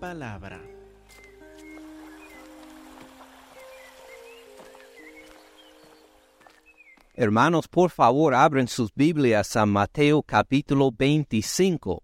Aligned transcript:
palabra. 0.00 0.60
Hermanos, 7.14 7.68
por 7.68 7.90
favor, 7.90 8.34
abren 8.34 8.66
sus 8.66 8.94
Biblias 8.94 9.54
a 9.56 9.66
Mateo 9.66 10.22
capítulo 10.22 10.90
25. 10.90 12.02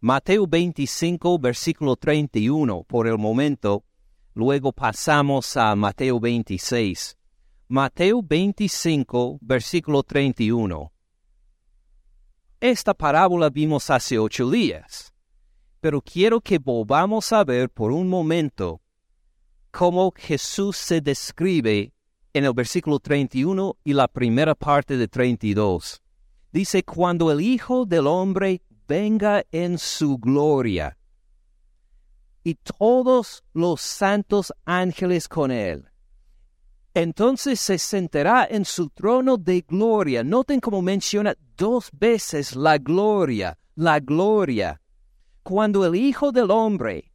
Mateo 0.00 0.46
25, 0.46 1.38
versículo 1.38 1.96
31 1.96 2.84
por 2.84 3.06
el 3.06 3.16
momento. 3.16 3.84
Luego 4.34 4.72
pasamos 4.72 5.56
a 5.56 5.74
Mateo 5.74 6.20
26. 6.20 7.16
Mateo 7.68 8.22
25, 8.22 9.38
versículo 9.40 10.02
31. 10.02 10.92
Esta 12.60 12.94
parábola 12.94 13.48
vimos 13.48 13.88
hace 13.90 14.18
ocho 14.18 14.50
días, 14.50 15.11
pero 15.82 16.00
quiero 16.00 16.40
que 16.40 16.60
volvamos 16.60 17.32
a 17.32 17.42
ver 17.42 17.68
por 17.68 17.90
un 17.90 18.08
momento 18.08 18.80
cómo 19.72 20.12
Jesús 20.16 20.76
se 20.76 21.00
describe 21.00 21.92
en 22.32 22.44
el 22.44 22.52
versículo 22.52 23.00
31 23.00 23.78
y 23.82 23.92
la 23.92 24.06
primera 24.06 24.54
parte 24.54 24.96
de 24.96 25.08
32. 25.08 26.00
Dice, 26.52 26.84
cuando 26.84 27.32
el 27.32 27.40
Hijo 27.40 27.84
del 27.84 28.06
Hombre 28.06 28.62
venga 28.86 29.42
en 29.50 29.76
su 29.76 30.18
gloria 30.18 30.96
y 32.44 32.54
todos 32.54 33.42
los 33.52 33.80
santos 33.80 34.52
ángeles 34.64 35.26
con 35.26 35.50
él. 35.50 35.90
Entonces 36.94 37.58
se 37.58 37.76
sentará 37.78 38.46
en 38.48 38.64
su 38.64 38.88
trono 38.90 39.36
de 39.36 39.62
gloria. 39.62 40.22
Noten 40.22 40.60
cómo 40.60 40.80
menciona 40.80 41.34
dos 41.56 41.90
veces 41.92 42.54
la 42.54 42.78
gloria, 42.78 43.58
la 43.74 43.98
gloria. 43.98 44.81
Cuando 45.42 45.84
el 45.84 45.96
Hijo 45.96 46.30
del 46.30 46.52
Hombre, 46.52 47.10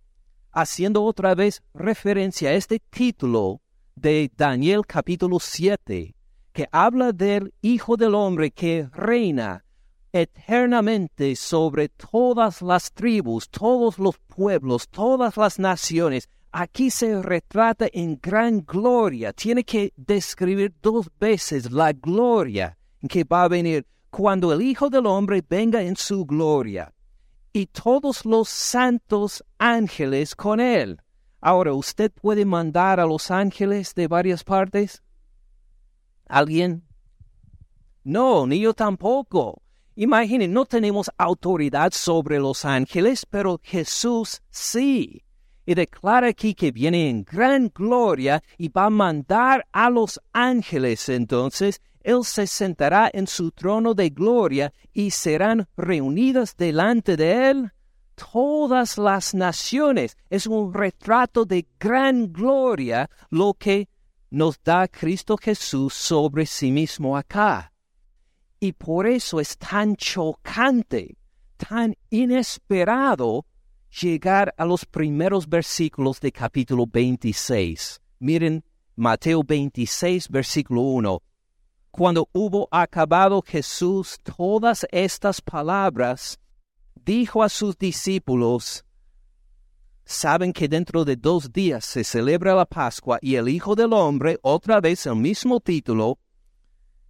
haciendo 0.51 1.01
otra 1.03 1.33
vez 1.33 1.63
referencia 1.73 2.49
a 2.49 2.53
este 2.55 2.79
título, 2.79 3.61
de 3.95 4.29
Daniel 4.35 4.85
capítulo 4.85 5.39
7, 5.39 6.13
que 6.51 6.67
habla 6.73 7.13
del 7.13 7.53
Hijo 7.61 7.95
del 7.95 8.13
Hombre 8.15 8.51
que 8.51 8.89
reina 8.91 9.63
eternamente 10.11 11.37
sobre 11.37 11.87
todas 11.87 12.61
las 12.61 12.91
tribus, 12.91 13.49
todos 13.49 13.97
los 13.97 14.17
pueblos, 14.17 14.89
todas 14.89 15.37
las 15.37 15.57
naciones. 15.57 16.27
Aquí 16.51 16.89
se 16.89 17.21
retrata 17.21 17.87
en 17.93 18.19
gran 18.21 18.65
gloria. 18.65 19.31
Tiene 19.31 19.63
que 19.63 19.93
describir 19.95 20.75
dos 20.81 21.09
veces 21.17 21.71
la 21.71 21.93
gloria 21.93 22.77
que 23.07 23.23
va 23.23 23.43
a 23.43 23.47
venir 23.47 23.87
cuando 24.09 24.51
el 24.51 24.61
Hijo 24.61 24.89
del 24.89 25.05
Hombre 25.05 25.41
venga 25.47 25.81
en 25.81 25.95
su 25.95 26.25
gloria 26.25 26.93
y 27.57 27.65
todos 27.65 28.23
los 28.23 28.49
santos 28.49 29.43
ángeles 29.57 30.35
con 30.35 30.59
él. 30.59 31.01
Ahora, 31.41 31.73
¿usted 31.73 32.11
puede 32.11 32.45
mandar 32.45 32.99
a 32.99 33.05
los 33.07 33.31
ángeles 33.31 33.95
de 33.95 34.07
varias 34.07 34.43
partes? 34.43 35.01
¿Alguien? 36.27 36.83
No, 38.03 38.45
ni 38.45 38.59
yo 38.59 38.75
tampoco. 38.75 39.63
Imaginen, 39.95 40.53
no 40.53 40.65
tenemos 40.65 41.09
autoridad 41.17 41.93
sobre 41.93 42.37
los 42.37 42.63
ángeles, 42.63 43.25
pero 43.25 43.59
Jesús 43.63 44.43
sí. 44.51 45.23
Y 45.65 45.73
declara 45.73 46.27
aquí 46.27 46.53
que 46.53 46.71
viene 46.71 47.09
en 47.09 47.23
gran 47.23 47.71
gloria 47.73 48.43
y 48.59 48.69
va 48.69 48.85
a 48.85 48.91
mandar 48.91 49.65
a 49.71 49.89
los 49.89 50.21
ángeles. 50.31 51.09
Entonces, 51.09 51.81
Él 52.07 52.23
se 52.23 52.47
sentará 52.47 53.11
en 53.11 53.27
su 53.27 53.51
trono 53.51 53.93
de 53.93 54.09
gloria 54.09 54.71
y 54.93 55.11
serán 55.11 55.67
reunidas 55.75 56.55
delante 56.55 57.17
de 57.17 57.49
Él 57.49 57.71
todas 58.15 58.97
las 58.97 59.33
naciones. 59.33 60.15
Es 60.29 60.47
un 60.47 60.73
retrato 60.73 61.43
de 61.43 61.67
gran 61.77 62.31
gloria 62.31 63.09
lo 63.29 63.53
que 63.55 63.89
nos 64.29 64.57
da 64.63 64.87
Cristo 64.87 65.35
Jesús 65.35 65.95
sobre 65.95 66.45
sí 66.45 66.71
mismo 66.71 67.17
acá. 67.17 67.73
Y 68.61 68.71
por 68.71 69.05
eso 69.05 69.41
es 69.41 69.57
tan 69.57 69.97
chocante, 69.97 71.17
tan 71.57 71.93
inesperado 72.09 73.45
llegar 74.01 74.53
a 74.55 74.63
los 74.63 74.85
primeros 74.85 75.49
versículos 75.49 76.21
de 76.21 76.31
capítulo 76.31 76.85
26. 76.87 77.99
Miren 78.19 78.63
Mateo 78.95 79.43
26, 79.43 80.29
versículo 80.29 80.83
1. 80.83 81.21
Cuando 81.97 82.29
hubo 82.31 82.67
acabado 82.69 83.41
Jesús 83.41 84.19
todas 84.21 84.85
estas 84.91 85.41
palabras, 85.41 86.39
dijo 86.93 87.41
a 87.41 87.49
sus 87.49 87.75
discípulos, 87.75 88.85
saben 90.05 90.53
que 90.53 90.67
dentro 90.67 91.03
de 91.05 91.15
dos 91.15 91.51
días 91.51 91.83
se 91.83 92.03
celebra 92.03 92.53
la 92.53 92.67
Pascua 92.67 93.17
y 93.19 93.33
el 93.33 93.49
Hijo 93.49 93.73
del 93.73 93.93
Hombre, 93.93 94.37
otra 94.43 94.79
vez 94.79 95.07
el 95.07 95.15
mismo 95.15 95.59
título, 95.59 96.19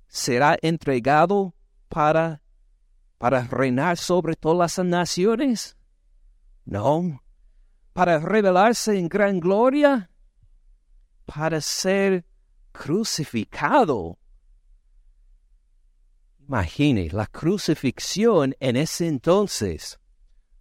será 0.08 0.58
entregado 0.62 1.54
para, 1.90 2.42
para 3.18 3.42
reinar 3.42 3.98
sobre 3.98 4.38
todas 4.38 4.78
las 4.78 4.86
naciones? 4.86 5.76
No, 6.64 7.22
para 7.92 8.20
revelarse 8.20 8.98
en 8.98 9.10
gran 9.10 9.42
gloria, 9.42 10.10
para 11.26 11.60
ser 11.60 12.26
crucificado 12.72 14.18
Imagine, 16.48 17.10
la 17.12 17.26
crucifixión 17.26 18.56
en 18.62 18.78
ese 18.78 19.08
entonces 19.08 20.00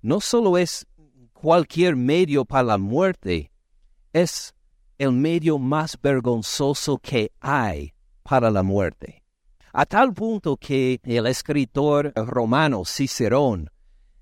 no 0.02 0.20
solo 0.20 0.58
es 0.58 0.84
cualquier 1.32 1.94
medio 1.94 2.44
para 2.44 2.64
la 2.64 2.78
muerte, 2.78 3.52
es 4.12 4.52
el 4.98 5.12
medio 5.12 5.58
más 5.58 5.96
vergonzoso 6.00 6.98
que 6.98 7.30
hay 7.40 7.92
para 8.24 8.50
la 8.50 8.64
muerte. 8.64 9.22
A 9.72 9.86
tal 9.86 10.12
punto 10.12 10.56
que 10.56 11.00
el 11.04 11.26
escritor 11.26 12.12
romano 12.16 12.84
Cicerón 12.84 13.70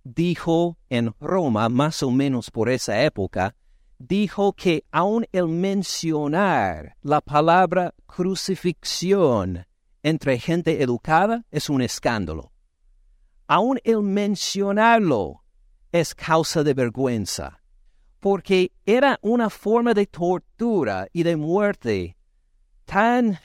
dijo 0.02 0.76
en 0.90 1.14
Roma, 1.18 1.70
más 1.70 2.02
o 2.02 2.10
menos 2.10 2.50
por 2.50 2.68
esa 2.68 3.04
época, 3.04 3.54
dijo 3.98 4.52
que 4.52 4.84
aun 4.90 5.24
el 5.32 5.48
mencionar 5.48 6.96
la 7.00 7.22
palabra 7.22 7.94
crucifixión 8.06 9.64
entre 10.04 10.38
gente 10.38 10.82
educada 10.82 11.44
es 11.50 11.68
un 11.70 11.80
escándalo. 11.80 12.52
Aún 13.48 13.80
el 13.84 14.02
mencionarlo 14.02 15.42
es 15.90 16.14
causa 16.14 16.62
de 16.62 16.74
vergüenza, 16.74 17.62
porque 18.20 18.72
era 18.84 19.18
una 19.22 19.48
forma 19.48 19.94
de 19.94 20.06
tortura 20.06 21.08
y 21.12 21.22
de 21.22 21.36
muerte 21.36 22.16
tan, 22.84 23.38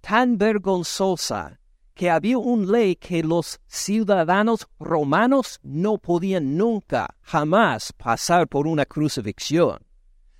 tan 0.00 0.38
vergonzosa 0.38 1.58
que 1.94 2.10
había 2.10 2.38
una 2.38 2.70
ley 2.70 2.94
que 2.94 3.24
los 3.24 3.58
ciudadanos 3.66 4.68
romanos 4.78 5.58
no 5.62 5.98
podían 5.98 6.56
nunca, 6.56 7.16
jamás 7.22 7.92
pasar 7.92 8.46
por 8.46 8.68
una 8.68 8.84
crucifixión. 8.84 9.78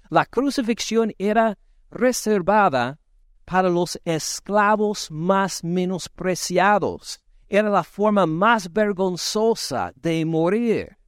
La 0.09 0.25
crucifixión 0.25 1.13
era 1.19 1.59
reservada 1.91 3.01
para 3.47 3.71
los 3.71 3.99
esclavos 4.05 5.11
más 5.11 5.65
menospreciados. 5.65 7.21
Era 7.49 7.71
la 7.71 7.85
forma 7.85 8.27
más 8.27 8.73
vergonzosa 8.73 9.93
de 9.95 10.25
morir. 10.27 10.99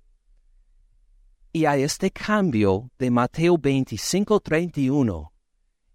Y 1.52 1.64
a 1.64 1.76
este 1.76 2.12
cambio 2.12 2.90
de 2.96 3.10
Mateo 3.10 3.58
25:31, 3.58 5.32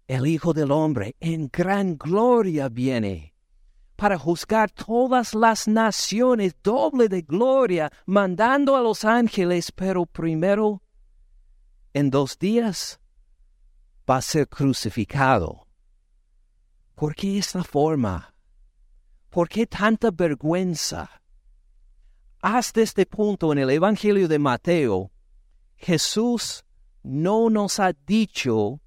el 0.06 0.26
Hijo 0.26 0.52
del 0.52 0.70
Hombre 0.70 1.16
en 1.18 1.48
gran 1.50 1.96
gloria 1.96 2.68
viene 2.68 3.34
para 3.96 4.18
juzgar 4.18 4.70
todas 4.70 5.34
las 5.34 5.66
naciones 5.66 6.54
doble 6.62 7.08
de 7.08 7.22
gloria, 7.22 7.90
mandando 8.06 8.76
a 8.76 8.82
los 8.82 9.04
ángeles, 9.04 9.70
pero 9.72 10.04
primero, 10.04 10.82
en 11.94 12.10
dos 12.10 12.36
días, 12.38 13.00
va 14.10 14.16
a 14.16 14.22
ser 14.22 14.48
crucificado 14.48 15.64
¿Por 16.94 17.16
qué 17.16 17.38
esta 17.38 17.64
forma? 17.64 18.32
¿Por 19.28 19.48
qué 19.48 19.66
tanta 19.66 20.12
vergüenza? 20.12 21.10
Hasta 22.40 22.82
este 22.82 23.04
punto 23.04 23.52
en 23.52 23.58
el 23.58 23.70
Evangelio 23.70 24.28
de 24.28 24.38
Mateo, 24.38 25.10
Jesús 25.74 26.64
no 27.02 27.50
nos 27.50 27.80
ha 27.80 27.92
dicho, 28.06 28.80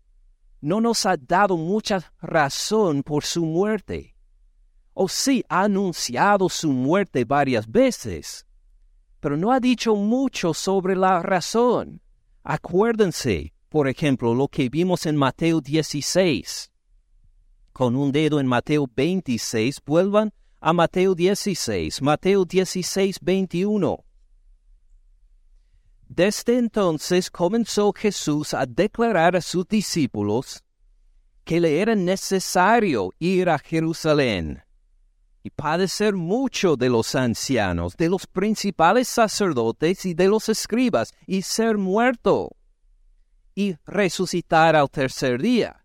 no 0.61 0.79
nos 0.79 1.05
ha 1.05 1.17
dado 1.17 1.57
mucha 1.57 2.13
razón 2.21 3.03
por 3.03 3.25
su 3.25 3.45
muerte. 3.45 4.15
O 4.93 5.09
sí, 5.09 5.43
ha 5.49 5.63
anunciado 5.63 6.47
su 6.47 6.71
muerte 6.71 7.25
varias 7.25 7.69
veces, 7.69 8.45
pero 9.19 9.35
no 9.35 9.51
ha 9.51 9.59
dicho 9.59 9.97
mucho 9.97 10.53
sobre 10.53 10.95
la 10.95 11.21
razón. 11.21 12.01
Acuérdense, 12.41 13.53
por 13.67 13.89
ejemplo, 13.89 14.33
lo 14.33 14.47
que 14.47 14.69
vimos 14.69 15.05
en 15.05 15.17
Mateo 15.17 15.59
16 15.59 16.71
con 17.77 17.95
un 17.95 18.11
dedo 18.11 18.39
en 18.39 18.47
Mateo 18.47 18.89
26, 18.95 19.81
vuelvan 19.85 20.33
a 20.59 20.73
Mateo 20.73 21.13
16, 21.13 22.01
Mateo 22.01 22.43
16, 22.43 23.19
21. 23.21 24.03
Desde 26.09 26.57
entonces 26.57 27.29
comenzó 27.29 27.93
Jesús 27.93 28.55
a 28.55 28.65
declarar 28.65 29.35
a 29.35 29.41
sus 29.41 29.67
discípulos 29.67 30.63
que 31.43 31.59
le 31.59 31.79
era 31.79 31.93
necesario 31.93 33.11
ir 33.19 33.47
a 33.47 33.59
Jerusalén 33.59 34.63
y 35.43 35.51
padecer 35.51 36.15
mucho 36.15 36.77
de 36.77 36.89
los 36.89 37.13
ancianos, 37.13 37.95
de 37.95 38.09
los 38.09 38.25
principales 38.25 39.07
sacerdotes 39.07 40.03
y 40.07 40.15
de 40.15 40.29
los 40.29 40.49
escribas, 40.49 41.13
y 41.27 41.43
ser 41.43 41.77
muerto 41.77 42.55
y 43.53 43.75
resucitar 43.85 44.75
al 44.75 44.89
tercer 44.89 45.39
día. 45.39 45.83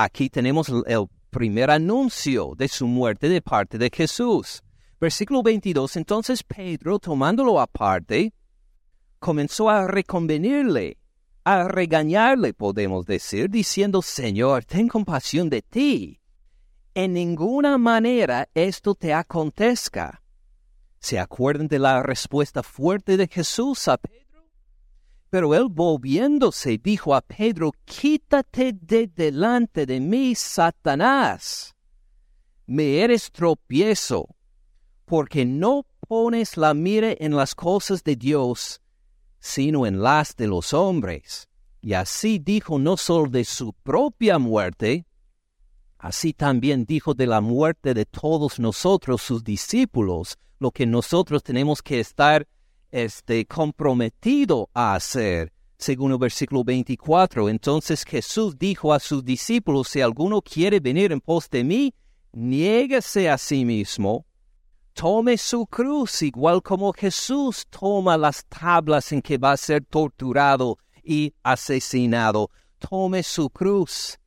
Aquí 0.00 0.30
tenemos 0.30 0.68
el 0.68 1.06
primer 1.28 1.72
anuncio 1.72 2.52
de 2.56 2.68
su 2.68 2.86
muerte 2.86 3.28
de 3.28 3.42
parte 3.42 3.78
de 3.78 3.90
Jesús. 3.92 4.62
Versículo 5.00 5.42
22. 5.42 5.96
Entonces 5.96 6.44
Pedro, 6.44 7.00
tomándolo 7.00 7.60
aparte, 7.60 8.32
comenzó 9.18 9.68
a 9.68 9.88
reconvenirle, 9.88 10.98
a 11.42 11.66
regañarle, 11.66 12.54
podemos 12.54 13.06
decir, 13.06 13.50
diciendo, 13.50 14.00
Señor, 14.00 14.64
ten 14.64 14.86
compasión 14.86 15.50
de 15.50 15.62
ti 15.62 16.20
en 16.94 17.12
ninguna 17.12 17.76
manera 17.76 18.48
esto 18.54 18.94
te 18.94 19.12
acontezca. 19.12 20.22
¿Se 21.00 21.18
acuerdan 21.18 21.66
de 21.66 21.78
la 21.80 22.02
respuesta 22.04 22.62
fuerte 22.62 23.16
de 23.16 23.26
Jesús 23.26 23.88
a 23.88 23.96
Pedro? 23.96 24.27
Pero 25.30 25.54
él 25.54 25.66
volviéndose 25.70 26.78
dijo 26.78 27.14
a 27.14 27.20
Pedro, 27.20 27.72
quítate 27.84 28.72
de 28.72 29.06
delante 29.06 29.84
de 29.84 30.00
mí, 30.00 30.34
Satanás. 30.34 31.74
Me 32.66 33.00
eres 33.00 33.30
tropiezo, 33.30 34.28
porque 35.04 35.44
no 35.44 35.86
pones 36.06 36.56
la 36.56 36.74
mira 36.74 37.14
en 37.18 37.36
las 37.36 37.54
cosas 37.54 38.02
de 38.04 38.16
Dios, 38.16 38.80
sino 39.38 39.86
en 39.86 40.02
las 40.02 40.34
de 40.36 40.46
los 40.46 40.72
hombres. 40.72 41.48
Y 41.80 41.92
así 41.92 42.38
dijo 42.38 42.78
no 42.78 42.96
solo 42.96 43.28
de 43.30 43.44
su 43.44 43.72
propia 43.72 44.38
muerte, 44.38 45.06
Así 45.98 46.32
también 46.32 46.84
dijo 46.84 47.12
de 47.14 47.26
la 47.26 47.40
muerte 47.40 47.92
de 47.92 48.06
todos 48.06 48.60
nosotros, 48.60 49.20
sus 49.20 49.42
discípulos, 49.42 50.38
lo 50.60 50.70
que 50.70 50.86
nosotros 50.86 51.42
tenemos 51.42 51.82
que 51.82 51.98
estar 51.98 52.46
este, 52.90 53.46
comprometido 53.46 54.70
a 54.74 54.94
hacer. 54.94 55.52
Según 55.76 56.12
el 56.12 56.18
versículo 56.18 56.64
24, 56.64 57.48
entonces 57.48 58.04
Jesús 58.04 58.58
dijo 58.58 58.92
a 58.92 58.98
sus 58.98 59.24
discípulos, 59.24 59.88
si 59.88 60.00
alguno 60.00 60.42
quiere 60.42 60.80
venir 60.80 61.12
en 61.12 61.20
pos 61.20 61.48
de 61.48 61.62
mí, 61.62 61.94
niéguese 62.32 63.30
a 63.30 63.38
sí 63.38 63.64
mismo, 63.64 64.26
tome 64.92 65.38
su 65.38 65.66
cruz, 65.66 66.22
igual 66.22 66.62
como 66.62 66.92
Jesús 66.92 67.64
toma 67.70 68.16
las 68.16 68.44
tablas 68.46 69.12
en 69.12 69.22
que 69.22 69.38
va 69.38 69.52
a 69.52 69.56
ser 69.56 69.84
torturado 69.84 70.78
y 71.04 71.32
asesinado, 71.44 72.50
tome 72.78 73.22
su 73.22 73.48
cruz 73.48 74.18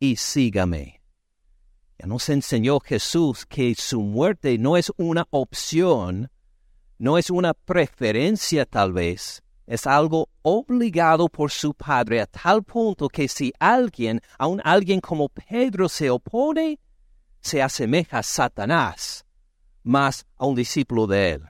y 0.00 0.16
sígame. 0.16 1.02
Ya 1.98 2.06
nos 2.06 2.28
enseñó 2.28 2.80
Jesús 2.80 3.46
que 3.46 3.74
su 3.74 4.00
muerte 4.00 4.58
no 4.58 4.76
es 4.76 4.90
una 4.96 5.26
opción, 5.30 6.30
no 6.98 7.18
es 7.18 7.30
una 7.30 7.54
preferencia 7.54 8.64
tal 8.64 8.92
vez, 8.92 9.42
es 9.66 9.86
algo 9.86 10.28
obligado 10.42 11.28
por 11.28 11.50
su 11.50 11.74
Padre 11.74 12.20
a 12.20 12.26
tal 12.26 12.62
punto 12.62 13.08
que 13.08 13.28
si 13.28 13.52
alguien, 13.58 14.20
aun 14.38 14.60
alguien 14.64 15.00
como 15.00 15.28
Pedro 15.28 15.88
se 15.88 16.08
opone, 16.08 16.78
se 17.40 17.62
asemeja 17.62 18.18
a 18.18 18.22
Satanás, 18.22 19.24
más 19.82 20.24
a 20.36 20.46
un 20.46 20.54
discípulo 20.54 21.06
de 21.06 21.32
él. 21.32 21.44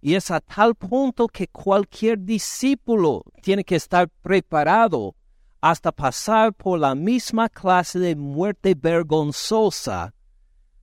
Y 0.00 0.14
es 0.14 0.30
a 0.30 0.40
tal 0.40 0.74
punto 0.74 1.28
que 1.28 1.46
cualquier 1.46 2.18
discípulo 2.18 3.22
tiene 3.42 3.64
que 3.64 3.76
estar 3.76 4.08
preparado 4.08 5.14
hasta 5.60 5.92
pasar 5.92 6.52
por 6.54 6.78
la 6.78 6.94
misma 6.94 7.48
clase 7.48 7.98
de 8.00 8.16
muerte 8.16 8.74
vergonzosa 8.74 10.12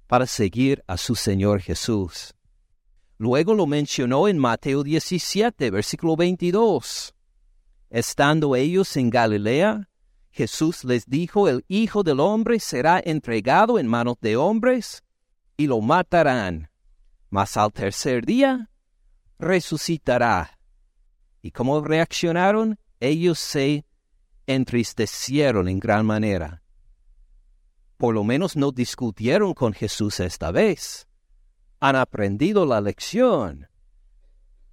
para 0.07 0.25
seguir 0.25 0.83
a 0.87 0.95
su 0.95 1.15
Señor 1.15 1.59
Jesús. 1.59 2.33
Luego 3.21 3.53
lo 3.53 3.67
mencionó 3.67 4.29
en 4.29 4.37
Mateo 4.37 4.81
17, 4.81 5.71
versículo 5.71 6.15
22. 6.15 7.13
Estando 7.89 8.55
ellos 8.55 8.95
en 8.95 9.09
Galilea, 9.09 9.89
Jesús 10.31 10.85
les 10.85 11.05
dijo, 11.05 11.49
el 11.49 11.65
Hijo 11.67 12.03
del 12.03 12.21
Hombre 12.21 12.61
será 12.61 13.01
entregado 13.03 13.77
en 13.77 13.87
manos 13.87 14.15
de 14.21 14.37
hombres 14.37 15.03
y 15.57 15.67
lo 15.67 15.81
matarán, 15.81 16.69
mas 17.29 17.57
al 17.57 17.73
tercer 17.73 18.25
día 18.25 18.69
resucitará. 19.37 20.57
¿Y 21.41 21.51
cómo 21.51 21.81
reaccionaron? 21.81 22.79
Ellos 23.01 23.37
se 23.37 23.83
entristecieron 24.47 25.67
en 25.67 25.79
gran 25.81 26.05
manera. 26.05 26.63
Por 27.97 28.13
lo 28.13 28.23
menos 28.23 28.55
no 28.55 28.71
discutieron 28.71 29.53
con 29.53 29.73
Jesús 29.73 30.21
esta 30.21 30.51
vez. 30.51 31.08
Han 31.79 31.95
aprendido 31.95 32.65
la 32.65 32.81
lección. 32.81 33.67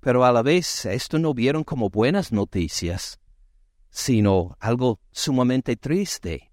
Pero 0.01 0.25
a 0.25 0.33
la 0.33 0.43
vez 0.43 0.85
esto 0.87 1.19
no 1.19 1.35
vieron 1.35 1.65
como 1.65 1.91
buenas 1.91 2.33
noticias, 2.33 3.19
sino 3.91 4.57
algo 4.61 5.01
sumamente 5.13 5.77
triste. 5.77 6.53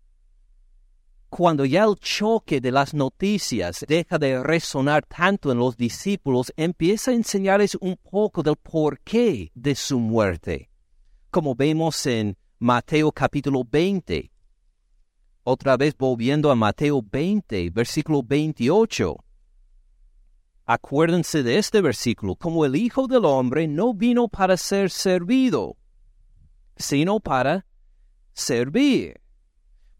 Cuando 1.30 1.66
ya 1.66 1.84
el 1.86 1.96
choque 1.96 2.62
de 2.62 2.72
las 2.72 2.94
noticias 2.94 3.84
deja 3.88 4.20
de 4.20 4.44
resonar 4.44 5.04
tanto 5.04 5.52
en 5.52 5.58
los 5.58 5.76
discípulos, 5.76 6.54
empieza 6.56 7.10
a 7.10 7.16
enseñarles 7.16 7.76
un 7.82 7.98
poco 7.98 8.44
del 8.44 8.56
porqué 8.56 9.52
de 9.56 9.74
su 9.74 10.00
muerte. 10.00 10.70
Como 11.32 11.56
vemos 11.56 12.06
en 12.06 12.38
Mateo 12.60 13.12
capítulo 13.12 13.64
20. 13.64 14.32
Otra 15.44 15.76
vez 15.76 15.98
volviendo 15.98 16.52
a 16.52 16.56
Mateo 16.56 17.02
20, 17.02 17.72
versículo 17.72 18.22
28. 18.22 19.23
Acuérdense 20.66 21.44
de 21.44 21.58
este 21.58 21.82
versículo, 21.82 22.36
como 22.36 22.64
el 22.66 22.78
Hijo 22.78 23.08
del 23.08 23.26
Hombre 23.26 23.68
no 23.68 23.94
vino 23.94 24.30
para 24.30 24.56
ser 24.56 24.90
servido, 24.90 25.76
sino 26.78 27.20
para 27.20 27.66
servir. 28.32 29.20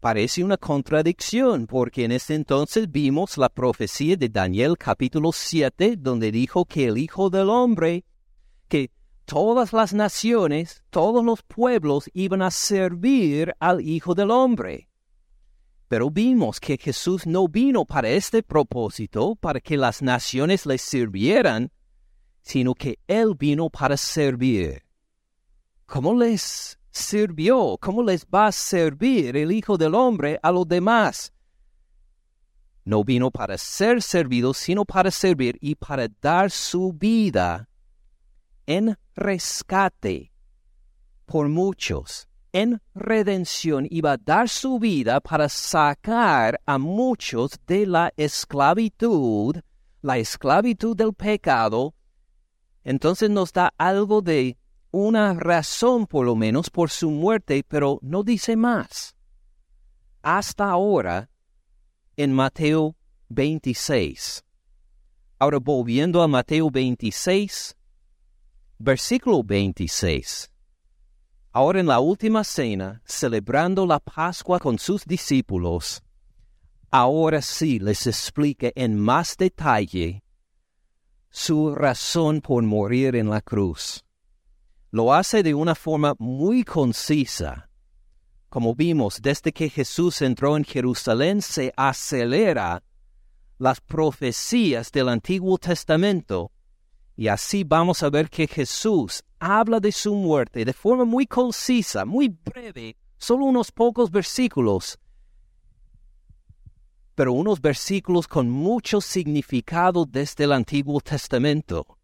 Parece 0.00 0.42
una 0.42 0.56
contradicción, 0.56 1.66
porque 1.66 2.04
en 2.04 2.12
ese 2.12 2.34
entonces 2.34 2.90
vimos 2.90 3.36
la 3.36 3.50
profecía 3.50 4.16
de 4.16 4.30
Daniel 4.30 4.76
capítulo 4.78 5.32
7, 5.32 5.96
donde 5.98 6.32
dijo 6.32 6.64
que 6.64 6.86
el 6.86 6.96
Hijo 6.96 7.28
del 7.28 7.50
Hombre, 7.50 8.04
que 8.68 8.90
todas 9.26 9.74
las 9.74 9.92
naciones, 9.92 10.82
todos 10.88 11.22
los 11.22 11.42
pueblos 11.42 12.10
iban 12.14 12.40
a 12.40 12.50
servir 12.50 13.54
al 13.58 13.82
Hijo 13.82 14.14
del 14.14 14.30
Hombre. 14.30 14.88
Pero 15.88 16.10
vimos 16.10 16.60
que 16.60 16.78
Jesús 16.78 17.26
no 17.26 17.48
vino 17.48 17.84
para 17.84 18.08
este 18.08 18.42
propósito, 18.42 19.36
para 19.36 19.60
que 19.60 19.76
las 19.76 20.02
naciones 20.02 20.66
le 20.66 20.78
sirvieran, 20.78 21.70
sino 22.42 22.74
que 22.74 22.98
Él 23.06 23.34
vino 23.38 23.70
para 23.70 23.96
servir. 23.96 24.82
¿Cómo 25.86 26.14
les 26.14 26.78
sirvió? 26.90 27.76
¿Cómo 27.80 28.02
les 28.02 28.26
va 28.26 28.46
a 28.46 28.52
servir 28.52 29.36
el 29.36 29.52
Hijo 29.52 29.76
del 29.76 29.94
Hombre 29.94 30.38
a 30.42 30.50
los 30.50 30.66
demás? 30.66 31.32
No 32.84 33.02
vino 33.02 33.30
para 33.30 33.56
ser 33.56 34.02
servido, 34.02 34.52
sino 34.52 34.84
para 34.84 35.10
servir 35.10 35.58
y 35.60 35.74
para 35.74 36.08
dar 36.20 36.50
su 36.50 36.92
vida 36.92 37.68
en 38.66 38.98
rescate 39.14 40.32
por 41.26 41.48
muchos, 41.48 42.28
en 42.54 42.80
redención, 42.94 43.88
iba 43.90 44.12
a 44.12 44.16
dar 44.16 44.48
su 44.48 44.78
vida 44.78 45.20
para 45.20 45.48
sacar 45.48 46.60
a 46.64 46.78
muchos 46.78 47.58
de 47.66 47.84
la 47.84 48.12
esclavitud, 48.16 49.56
la 50.02 50.18
esclavitud 50.18 50.96
del 50.96 51.14
pecado, 51.14 51.96
entonces 52.84 53.28
nos 53.28 53.52
da 53.52 53.74
algo 53.76 54.22
de 54.22 54.56
una 54.92 55.34
razón 55.34 56.06
por 56.06 56.26
lo 56.26 56.36
menos 56.36 56.70
por 56.70 56.90
su 56.90 57.10
muerte, 57.10 57.64
pero 57.66 57.98
no 58.02 58.22
dice 58.22 58.54
más. 58.54 59.16
Hasta 60.22 60.70
ahora, 60.70 61.28
en 62.16 62.32
Mateo 62.32 62.94
26. 63.30 64.44
Ahora 65.40 65.58
volviendo 65.58 66.22
a 66.22 66.28
Mateo 66.28 66.70
26, 66.70 67.76
Versículo 68.78 69.42
26. 69.42 70.53
Ahora 71.56 71.78
en 71.78 71.86
la 71.86 72.00
última 72.00 72.42
cena, 72.42 73.00
celebrando 73.04 73.86
la 73.86 74.00
Pascua 74.00 74.58
con 74.58 74.76
sus 74.76 75.04
discípulos, 75.04 76.02
ahora 76.90 77.40
sí 77.40 77.78
les 77.78 78.08
explica 78.08 78.72
en 78.74 78.98
más 78.98 79.36
detalle 79.36 80.24
su 81.30 81.72
razón 81.72 82.40
por 82.40 82.60
morir 82.64 83.14
en 83.14 83.30
la 83.30 83.40
cruz. 83.40 84.04
Lo 84.90 85.14
hace 85.14 85.44
de 85.44 85.54
una 85.54 85.76
forma 85.76 86.16
muy 86.18 86.64
concisa. 86.64 87.70
Como 88.48 88.74
vimos, 88.74 89.22
desde 89.22 89.52
que 89.52 89.70
Jesús 89.70 90.22
entró 90.22 90.56
en 90.56 90.64
Jerusalén 90.64 91.40
se 91.40 91.72
acelera 91.76 92.82
las 93.58 93.80
profecías 93.80 94.90
del 94.90 95.08
Antiguo 95.08 95.56
Testamento 95.58 96.50
y 97.16 97.28
así 97.28 97.62
vamos 97.62 98.02
a 98.02 98.10
ver 98.10 98.28
que 98.28 98.48
Jesús, 98.48 99.22
habla 99.44 99.78
de 99.78 99.92
su 99.92 100.14
muerte 100.14 100.64
de 100.64 100.72
forma 100.72 101.04
muy 101.04 101.26
concisa, 101.26 102.06
muy 102.06 102.28
breve, 102.28 102.96
solo 103.18 103.44
unos 103.44 103.70
pocos 103.70 104.10
versículos, 104.10 104.98
pero 107.14 107.34
unos 107.34 107.60
versículos 107.60 108.26
con 108.26 108.48
mucho 108.48 109.02
significado 109.02 110.06
desde 110.06 110.44
el 110.44 110.52
Antiguo 110.52 110.98
Testamento, 111.00 111.98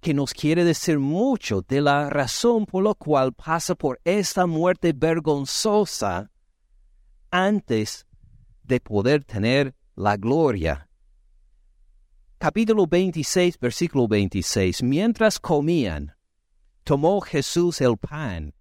que 0.00 0.14
nos 0.14 0.32
quiere 0.32 0.62
decir 0.62 1.00
mucho 1.00 1.62
de 1.62 1.80
la 1.80 2.08
razón 2.10 2.64
por 2.64 2.84
la 2.84 2.94
cual 2.94 3.32
pasa 3.32 3.74
por 3.74 4.00
esta 4.04 4.46
muerte 4.46 4.92
vergonzosa 4.94 6.30
antes 7.32 8.06
de 8.62 8.78
poder 8.78 9.24
tener 9.24 9.74
la 9.96 10.16
gloria. 10.16 10.88
Capítulo 12.38 12.86
26, 12.86 13.58
versículo 13.58 14.06
26. 14.06 14.84
Mientras 14.84 15.40
comían, 15.40 16.14
tomó 16.88 17.20
Jesús 17.20 17.82
el 17.82 17.98
pan, 17.98 18.54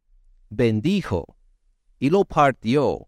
bendijo 0.50 1.38
y 1.98 2.10
lo 2.10 2.25
partió. 2.25 3.07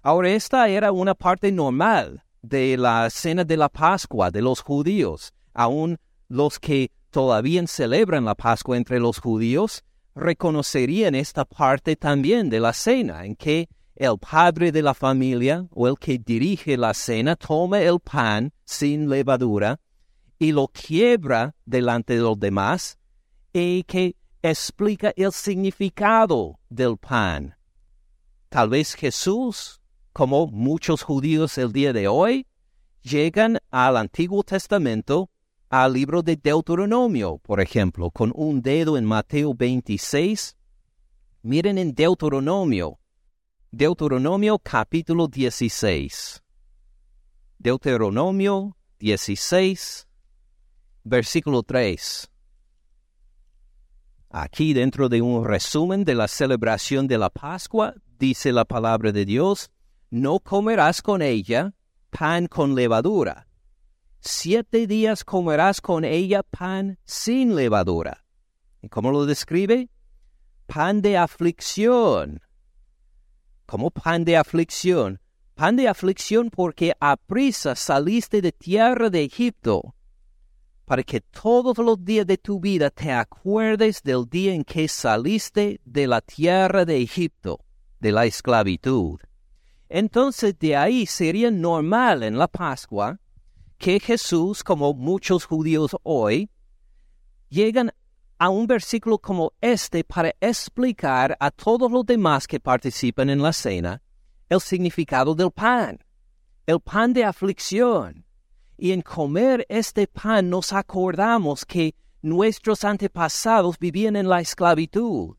Ahora 0.00 0.30
esta 0.30 0.68
era 0.68 0.92
una 0.92 1.16
parte 1.16 1.50
normal 1.50 2.22
de 2.40 2.76
la 2.76 3.10
cena 3.10 3.42
de 3.42 3.56
la 3.56 3.68
Pascua 3.68 4.30
de 4.30 4.42
los 4.42 4.60
judíos. 4.60 5.32
Aún 5.54 5.98
los 6.28 6.60
que 6.60 6.92
todavía 7.10 7.66
celebran 7.66 8.24
la 8.24 8.36
Pascua 8.36 8.76
entre 8.76 9.00
los 9.00 9.18
judíos 9.18 9.82
reconocerían 10.14 11.16
esta 11.16 11.44
parte 11.44 11.96
también 11.96 12.48
de 12.48 12.60
la 12.60 12.72
cena 12.72 13.24
en 13.24 13.34
que 13.34 13.68
el 13.96 14.18
padre 14.18 14.70
de 14.70 14.82
la 14.82 14.94
familia 14.94 15.66
o 15.72 15.88
el 15.88 15.98
que 15.98 16.16
dirige 16.16 16.76
la 16.76 16.94
cena 16.94 17.34
toma 17.34 17.80
el 17.80 17.98
pan 17.98 18.52
sin 18.64 19.10
levadura 19.10 19.80
y 20.38 20.52
lo 20.52 20.68
quiebra 20.68 21.56
delante 21.66 22.14
de 22.14 22.20
los 22.20 22.38
demás 22.38 23.00
y 23.52 23.82
que 23.82 24.14
explica 24.42 25.12
el 25.16 25.32
significado 25.32 26.58
del 26.68 26.96
pan. 26.96 27.56
Tal 28.48 28.70
vez 28.70 28.94
Jesús, 28.94 29.80
como 30.12 30.46
muchos 30.46 31.02
judíos 31.02 31.58
el 31.58 31.72
día 31.72 31.92
de 31.92 32.08
hoy, 32.08 32.46
llegan 33.02 33.58
al 33.70 33.96
Antiguo 33.96 34.42
Testamento, 34.42 35.30
al 35.68 35.92
libro 35.92 36.22
de 36.22 36.36
Deuteronomio, 36.36 37.38
por 37.38 37.60
ejemplo, 37.60 38.10
con 38.10 38.32
un 38.34 38.60
dedo 38.60 38.96
en 38.96 39.04
Mateo 39.04 39.54
26. 39.54 40.56
Miren 41.42 41.78
en 41.78 41.94
Deuteronomio, 41.94 42.98
Deuteronomio 43.70 44.58
capítulo 44.58 45.28
16. 45.28 46.42
Deuteronomio 47.58 48.76
16, 48.98 50.08
versículo 51.04 51.62
3. 51.62 52.29
Aquí 54.30 54.72
dentro 54.72 55.08
de 55.08 55.20
un 55.22 55.44
resumen 55.44 56.04
de 56.04 56.14
la 56.14 56.28
celebración 56.28 57.08
de 57.08 57.18
la 57.18 57.30
Pascua, 57.30 57.94
dice 58.18 58.52
la 58.52 58.64
palabra 58.64 59.10
de 59.10 59.24
Dios, 59.24 59.70
no 60.08 60.38
comerás 60.38 61.02
con 61.02 61.20
ella 61.20 61.74
pan 62.10 62.46
con 62.46 62.74
levadura. 62.74 63.48
Siete 64.20 64.86
días 64.86 65.24
comerás 65.24 65.80
con 65.80 66.04
ella 66.04 66.42
pan 66.44 66.98
sin 67.04 67.56
levadura. 67.56 68.24
¿Y 68.80 68.88
cómo 68.88 69.10
lo 69.10 69.26
describe? 69.26 69.90
Pan 70.66 71.02
de 71.02 71.16
aflicción 71.16 72.40
como 73.70 73.92
pan 73.92 74.24
de 74.24 74.36
aflicción, 74.36 75.20
pan 75.54 75.76
de 75.76 75.86
aflicción 75.86 76.50
porque 76.50 76.92
a 76.98 77.16
prisa 77.16 77.76
saliste 77.76 78.42
de 78.42 78.50
tierra 78.50 79.10
de 79.10 79.22
Egipto, 79.22 79.94
para 80.90 81.04
que 81.04 81.20
todos 81.20 81.78
los 81.78 82.04
días 82.04 82.26
de 82.26 82.36
tu 82.36 82.58
vida 82.58 82.90
te 82.90 83.12
acuerdes 83.12 84.02
del 84.02 84.28
día 84.28 84.52
en 84.52 84.64
que 84.64 84.88
saliste 84.88 85.80
de 85.84 86.08
la 86.08 86.20
tierra 86.20 86.84
de 86.84 87.00
Egipto, 87.00 87.60
de 88.00 88.10
la 88.10 88.26
esclavitud. 88.26 89.20
Entonces 89.88 90.58
de 90.58 90.74
ahí 90.74 91.06
sería 91.06 91.48
normal 91.52 92.24
en 92.24 92.36
la 92.36 92.48
Pascua 92.48 93.20
que 93.78 94.00
Jesús, 94.00 94.64
como 94.64 94.92
muchos 94.92 95.44
judíos 95.44 95.94
hoy, 96.02 96.50
llegan 97.48 97.92
a 98.38 98.48
un 98.48 98.66
versículo 98.66 99.16
como 99.20 99.52
este 99.60 100.02
para 100.02 100.34
explicar 100.40 101.36
a 101.38 101.52
todos 101.52 101.88
los 101.88 102.04
demás 102.04 102.48
que 102.48 102.58
participan 102.58 103.30
en 103.30 103.40
la 103.40 103.52
cena 103.52 104.02
el 104.48 104.60
significado 104.60 105.36
del 105.36 105.52
pan, 105.52 106.00
el 106.66 106.80
pan 106.80 107.12
de 107.12 107.22
aflicción. 107.22 108.24
Y 108.82 108.92
en 108.92 109.02
comer 109.02 109.66
este 109.68 110.06
pan 110.06 110.48
nos 110.48 110.72
acordamos 110.72 111.66
que 111.66 111.94
nuestros 112.22 112.82
antepasados 112.82 113.78
vivían 113.78 114.16
en 114.16 114.26
la 114.26 114.40
esclavitud, 114.40 115.36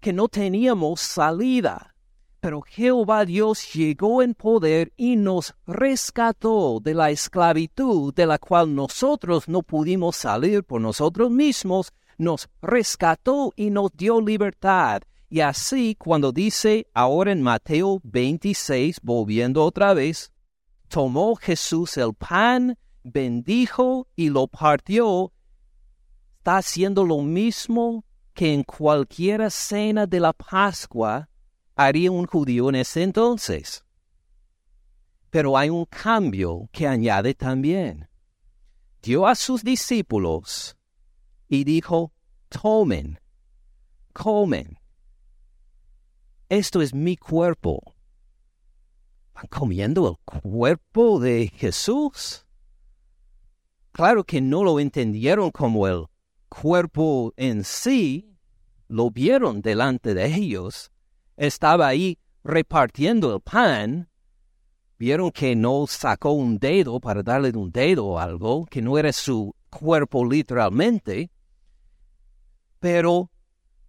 que 0.00 0.14
no 0.14 0.26
teníamos 0.26 1.02
salida. 1.02 1.94
Pero 2.40 2.62
Jehová 2.62 3.26
Dios 3.26 3.74
llegó 3.74 4.22
en 4.22 4.32
poder 4.32 4.90
y 4.96 5.16
nos 5.16 5.54
rescató 5.66 6.80
de 6.80 6.94
la 6.94 7.10
esclavitud 7.10 8.14
de 8.14 8.24
la 8.24 8.38
cual 8.38 8.74
nosotros 8.74 9.48
no 9.48 9.62
pudimos 9.62 10.16
salir 10.16 10.64
por 10.64 10.80
nosotros 10.80 11.30
mismos, 11.30 11.92
nos 12.16 12.48
rescató 12.62 13.52
y 13.54 13.68
nos 13.68 13.92
dio 13.92 14.18
libertad. 14.18 15.02
Y 15.28 15.40
así 15.40 15.94
cuando 15.94 16.32
dice 16.32 16.86
ahora 16.94 17.32
en 17.32 17.42
Mateo 17.42 18.00
26, 18.02 19.00
volviendo 19.02 19.62
otra 19.62 19.92
vez, 19.92 20.31
tomó 20.92 21.36
Jesús 21.36 21.96
el 21.96 22.12
pan, 22.12 22.76
bendijo 23.02 24.08
y 24.14 24.28
lo 24.28 24.46
partió, 24.46 25.32
está 26.36 26.58
haciendo 26.58 27.06
lo 27.06 27.22
mismo 27.22 28.04
que 28.34 28.52
en 28.52 28.62
cualquier 28.62 29.50
cena 29.50 30.06
de 30.06 30.20
la 30.20 30.34
Pascua 30.34 31.30
haría 31.74 32.10
un 32.10 32.26
judío 32.26 32.68
en 32.68 32.74
ese 32.74 33.02
entonces. 33.04 33.82
Pero 35.30 35.56
hay 35.56 35.70
un 35.70 35.86
cambio 35.86 36.68
que 36.70 36.86
añade 36.86 37.32
también. 37.32 38.06
Dio 39.00 39.26
a 39.26 39.34
sus 39.34 39.64
discípulos 39.64 40.76
y 41.48 41.64
dijo, 41.64 42.12
tomen, 42.50 43.18
comen. 44.12 44.78
Esto 46.50 46.82
es 46.82 46.92
mi 46.92 47.16
cuerpo. 47.16 47.91
¿Van 49.34 49.46
comiendo 49.48 50.08
el 50.08 50.40
cuerpo 50.40 51.20
de 51.20 51.50
Jesús? 51.54 52.46
Claro 53.92 54.24
que 54.24 54.40
no 54.40 54.64
lo 54.64 54.80
entendieron 54.80 55.50
como 55.50 55.86
el 55.86 56.06
cuerpo 56.48 57.32
en 57.36 57.64
sí, 57.64 58.36
lo 58.88 59.10
vieron 59.10 59.60
delante 59.62 60.14
de 60.14 60.26
ellos. 60.26 60.90
Estaba 61.36 61.88
ahí 61.88 62.18
repartiendo 62.44 63.34
el 63.34 63.40
pan. 63.40 64.08
Vieron 64.98 65.30
que 65.30 65.56
no 65.56 65.86
sacó 65.86 66.32
un 66.32 66.58
dedo 66.58 67.00
para 67.00 67.22
darle 67.22 67.50
un 67.50 67.72
dedo 67.72 68.06
o 68.06 68.18
algo, 68.18 68.66
que 68.66 68.80
no 68.80 68.98
era 68.98 69.12
su 69.12 69.54
cuerpo 69.70 70.24
literalmente 70.24 71.30
pero 72.82 73.30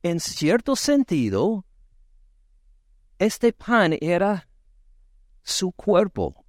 en 0.03 0.19
cierto 0.19 0.75
sentido, 0.75 1.65
este 3.17 3.51
pan 3.53 3.97
era 3.99 4.47
su 5.43 5.71
cuerpo, 5.71 6.45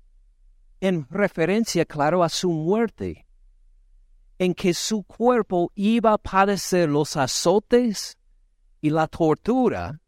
en 0.81 1.07
referencia, 1.11 1.85
claro, 1.85 2.23
a 2.23 2.29
su 2.29 2.51
muerte, 2.51 3.27
en 4.39 4.55
que 4.55 4.75
su 4.75 5.03
cuerpo 5.03 5.71
iba 5.75 6.13
a 6.13 6.19
padecer 6.19 6.89
los 6.89 7.17
azotes 7.17 8.19
y 8.81 8.91
la 8.91 9.07
tortura. 9.07 10.01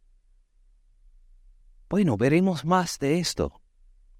Bueno, 1.89 2.17
veremos 2.17 2.65
más 2.65 2.99
de 2.99 3.19
esto. 3.19 3.61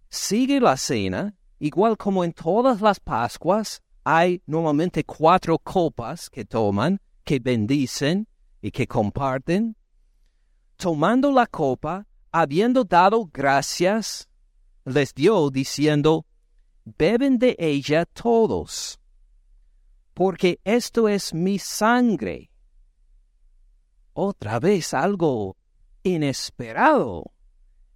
Sigue 0.09 0.61
la 0.61 0.77
cena, 0.77 1.37
igual 1.59 1.97
como 1.97 2.25
en 2.25 2.33
todas 2.33 2.81
las 2.81 3.01
Pascuas, 3.01 3.83
hay 4.05 4.41
normalmente 4.47 5.05
cuatro 5.05 5.59
copas 5.59 6.31
que 6.31 6.45
toman, 6.45 7.01
que 7.25 7.41
bendicen 7.41 8.29
y 8.63 8.71
que 8.71 8.87
comparten, 8.87 9.77
tomando 10.77 11.33
la 11.33 11.47
copa, 11.47 12.07
habiendo 12.31 12.85
dado 12.85 13.29
gracias, 13.33 14.29
les 14.87 15.13
dio 15.13 15.51
diciendo, 15.51 16.25
beben 16.85 17.39
de 17.39 17.57
ella 17.59 18.07
todos, 18.07 19.01
porque 20.15 20.61
esto 20.65 21.09
es 21.09 21.35
mi 21.35 21.59
sangre. 21.59 22.51
Otra 24.13 24.61
vez 24.61 24.95
algo 24.95 25.57
inesperado 26.05 27.33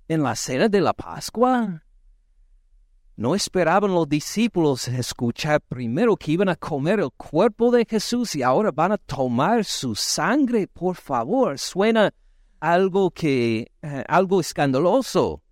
en 0.08 0.22
la 0.24 0.34
cena 0.34 0.68
de 0.68 0.80
la 0.80 0.92
Pascua. 0.92 1.84
No 3.16 3.34
esperaban 3.34 3.94
los 3.94 4.08
discípulos 4.08 4.88
escuchar 4.88 5.60
primero 5.60 6.16
que 6.16 6.32
iban 6.32 6.48
a 6.48 6.56
comer 6.56 7.00
el 7.00 7.12
cuerpo 7.12 7.70
de 7.70 7.86
Jesús 7.88 8.34
y 8.34 8.42
ahora 8.42 8.72
van 8.72 8.92
a 8.92 8.98
tomar 8.98 9.64
su 9.64 9.94
sangre. 9.94 10.66
Por 10.66 10.96
favor, 10.96 11.58
suena 11.58 12.12
algo 12.58 13.10
que 13.10 13.70
eh, 13.82 14.04
algo 14.08 14.40
escandaloso. 14.40 15.42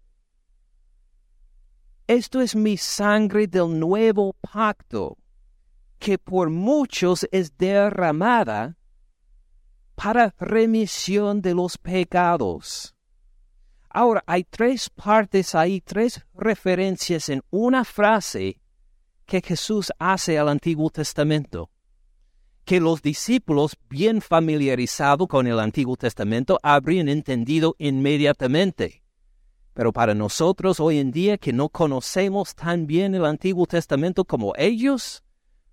Esto 2.08 2.40
es 2.40 2.56
mi 2.56 2.78
sangre 2.78 3.46
del 3.46 3.78
nuevo 3.78 4.34
pacto, 4.40 5.18
que 5.98 6.16
por 6.16 6.48
muchos 6.48 7.28
es 7.30 7.58
derramada 7.58 8.78
para 9.94 10.34
remisión 10.38 11.42
de 11.42 11.52
los 11.54 11.76
pecados. 11.76 12.94
Ahora, 13.90 14.24
hay 14.26 14.44
tres 14.44 14.88
partes 14.88 15.54
ahí, 15.54 15.82
tres 15.82 16.24
referencias 16.32 17.28
en 17.28 17.42
una 17.50 17.84
frase 17.84 18.58
que 19.26 19.42
Jesús 19.42 19.92
hace 19.98 20.38
al 20.38 20.48
Antiguo 20.48 20.88
Testamento, 20.88 21.68
que 22.64 22.80
los 22.80 23.02
discípulos 23.02 23.76
bien 23.90 24.22
familiarizados 24.22 25.28
con 25.28 25.46
el 25.46 25.60
Antiguo 25.60 25.98
Testamento 25.98 26.58
habrían 26.62 27.10
entendido 27.10 27.76
inmediatamente. 27.76 29.02
Pero 29.78 29.92
para 29.92 30.12
nosotros 30.12 30.80
hoy 30.80 30.98
en 30.98 31.12
día 31.12 31.38
que 31.38 31.52
no 31.52 31.68
conocemos 31.68 32.56
tan 32.56 32.88
bien 32.88 33.14
el 33.14 33.24
Antiguo 33.24 33.64
Testamento 33.64 34.24
como 34.24 34.52
ellos, 34.56 35.22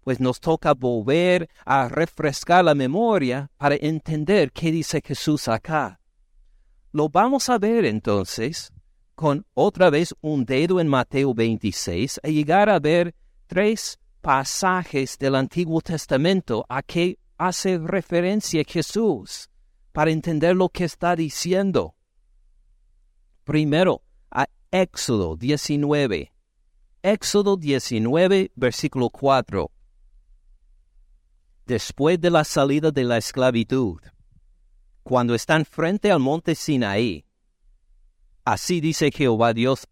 pues 0.04 0.20
nos 0.20 0.40
toca 0.40 0.76
volver 0.76 1.50
a 1.66 1.90
refrescar 1.90 2.64
la 2.64 2.76
memoria 2.76 3.50
para 3.58 3.74
entender 3.74 4.52
qué 4.52 4.72
dice 4.72 5.02
Jesús 5.04 5.48
acá. 5.48 6.00
Lo 6.92 7.10
vamos 7.10 7.50
a 7.50 7.58
ver 7.58 7.84
entonces 7.84 8.72
con 9.16 9.44
otra 9.56 9.90
vez 9.90 10.14
un 10.22 10.46
dedo 10.46 10.80
en 10.80 10.88
Mateo 10.88 11.34
26 11.34 12.20
y 12.26 12.32
llegar 12.32 12.70
a 12.70 12.78
ver 12.78 13.16
tres 13.48 13.98
pasajes 14.22 15.18
del 15.18 15.34
Antiguo 15.34 15.82
Testamento 15.82 16.64
a 16.70 16.84
que 16.84 17.18
hace 17.40 17.80
referencia 17.80 18.64
Jesús 18.68 19.50
para 19.92 20.12
entender 20.12 20.56
lo 20.56 20.70
que 20.70 20.84
está 20.84 21.16
diciendo. 21.16 21.96
Primero, 23.46 24.02
a 24.32 24.48
Éxodo 24.72 25.36
19. 25.36 26.32
Éxodo 27.04 27.56
19, 27.58 28.52
versículo 28.56 29.12
4. 29.12 29.70
Después 31.68 32.20
de 32.20 32.32
la 32.32 32.44
salida 32.44 32.90
de 32.90 33.04
la 33.04 33.18
esclavitud, 33.18 34.02
cuando 35.04 35.36
están 35.36 35.64
frente 35.64 36.12
al 36.12 36.22
monte 36.22 36.56
Sinaí. 36.56 37.24
Así 38.44 38.82
dice 38.82 39.12
Jehová 39.12 39.54
Dios, 39.54 39.88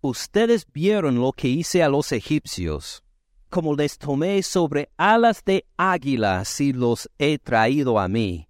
ustedes 0.00 0.66
vieron 0.72 1.20
lo 1.20 1.30
que 1.30 1.46
hice 1.46 1.84
a 1.84 1.88
los 1.88 2.10
egipcios, 2.10 3.04
como 3.48 3.76
les 3.76 3.96
tomé 3.96 4.42
sobre 4.42 4.90
alas 4.96 5.44
de 5.44 5.64
águila 5.76 6.44
si 6.44 6.72
los 6.72 7.08
he 7.18 7.38
traído 7.38 8.00
a 8.00 8.08
mí. 8.08 8.48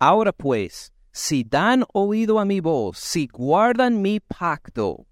Ahora 0.00 0.32
pues, 0.32 0.92
si 1.12 1.44
dan 1.44 1.84
oído 1.92 2.38
a 2.38 2.44
mi 2.44 2.60
voz, 2.60 2.98
si 2.98 3.26
guardan 3.26 4.00
mi 4.00 4.20
pacto, 4.20 5.06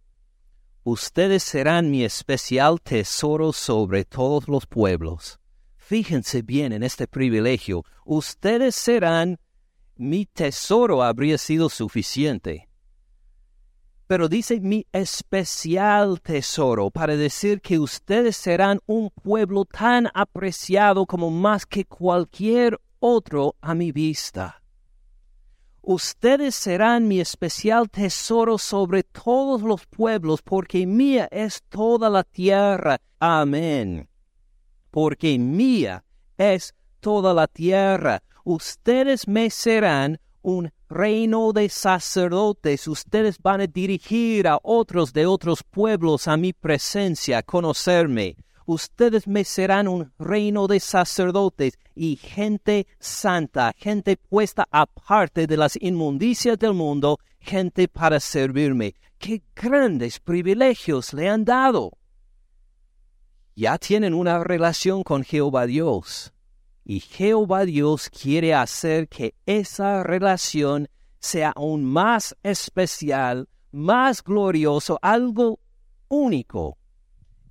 ustedes 0.85 1.43
serán 1.43 1.90
mi 1.90 2.05
especial 2.05 2.81
tesoro 2.81 3.52
sobre 3.52 4.05
todos 4.05 4.49
los 4.49 4.67
pueblos. 4.67 5.38
Fíjense 5.76 6.43
bien 6.43 6.73
en 6.73 6.83
este 6.83 7.07
privilegio, 7.07 7.85
ustedes 8.05 8.75
serán 8.75 9.38
mi 9.97 10.26
tesoro 10.26 11.02
habría 11.02 11.38
sido 11.38 11.69
suficiente. 11.69 12.69
Pero 14.07 14.28
dice 14.28 14.61
mi 14.61 14.87
especial 14.93 16.21
tesoro 16.23 16.90
para 16.90 17.17
decir 17.17 17.61
que 17.61 17.78
ustedes 17.78 18.37
serán 18.37 18.81
un 18.87 19.11
pueblo 19.11 19.67
tan 19.67 20.09
apreciado 20.14 21.05
como 21.05 21.31
más 21.31 21.67
que 21.67 21.85
cualquier 21.85 22.81
otro 23.00 23.57
a 23.61 23.75
mi 23.75 23.93
vista. 23.93 24.62
Ustedes 25.90 26.54
serán 26.54 27.09
mi 27.09 27.18
especial 27.18 27.88
tesoro 27.88 28.59
sobre 28.59 29.02
todos 29.02 29.62
los 29.62 29.87
pueblos, 29.87 30.42
porque 30.42 30.87
mía 30.87 31.29
es 31.31 31.62
toda 31.68 32.11
la 32.11 32.24
tierra. 32.24 33.01
Amén. 33.18 34.09
Porque 34.90 35.38
mía 35.38 36.05
es 36.37 36.74
toda 37.01 37.33
la 37.33 37.46
tierra 37.46 38.22
ustedes 38.48 39.29
me 39.29 39.51
serán 39.51 40.18
un 40.40 40.72
reino 40.88 41.53
de 41.53 41.68
sacerdotes, 41.68 42.88
ustedes 42.88 43.38
van 43.38 43.61
a 43.61 43.66
dirigir 43.66 44.48
a 44.48 44.59
otros 44.62 45.12
de 45.12 45.27
otros 45.27 45.62
pueblos 45.62 46.27
a 46.29 46.37
mi 46.38 46.55
presencia, 46.55 47.42
conocerme. 47.42 48.37
Ustedes 48.68 49.26
me 49.26 49.44
serán 49.44 49.88
un 49.88 50.12
reino 50.18 50.66
de 50.66 50.78
sacerdotes 50.78 51.78
y 51.94 52.16
gente 52.16 52.87
santa, 53.00 53.72
gente 53.78 54.18
puesta 54.18 54.68
aparte 54.70 55.46
de 55.46 55.57
las 55.57 55.78
inmundicias 55.81 56.59
del 56.59 56.74
mundo, 56.74 57.18
gente 57.40 57.88
para 57.88 58.20
servirme. 58.20 58.94
¡Qué 59.16 59.42
grandes 59.57 60.20
privilegios 60.20 61.14
le 61.14 61.31
han 61.31 61.46
dado! 61.46 61.92
Ya 63.57 63.78
tienen 63.78 64.12
una 64.12 64.44
relación 64.44 65.02
con 65.02 65.24
Jehová 65.24 65.64
Dios 65.64 66.35
y 66.85 67.00
Jehová 67.00 67.64
Dios 67.64 68.11
quiere 68.11 68.52
hacer 68.52 69.09
que 69.09 69.35
esa 69.46 70.02
relación 70.02 70.90
sea 71.20 71.54
aún 71.57 71.87
más 71.87 72.37
especial, 72.42 73.48
más 73.72 74.22
glorioso, 74.22 74.98
algo 75.00 75.59
único. 76.09 76.76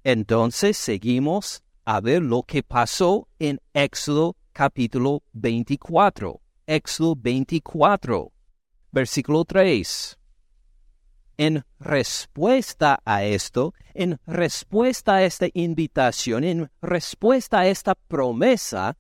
Entonces 0.10 0.78
seguimos 0.78 1.64
a 1.84 2.00
ver 2.00 2.22
lo 2.22 2.42
que 2.44 2.64
pasó 2.64 3.28
en 3.40 3.60
Éxodo 3.74 4.38
capítulo 4.54 5.22
24. 5.34 6.40
Éxodo 6.66 7.14
24, 7.18 8.32
versículo 8.94 9.44
3. 9.44 10.18
En 11.36 11.66
respuesta 11.78 13.02
a 13.04 13.26
esto, 13.26 13.74
en 13.94 14.18
respuesta 14.26 15.16
a 15.16 15.24
esta 15.26 15.48
invitación, 15.54 16.46
en 16.46 16.72
respuesta 16.82 17.60
a 17.60 17.68
esta 17.68 17.94
promesa, 17.94 18.96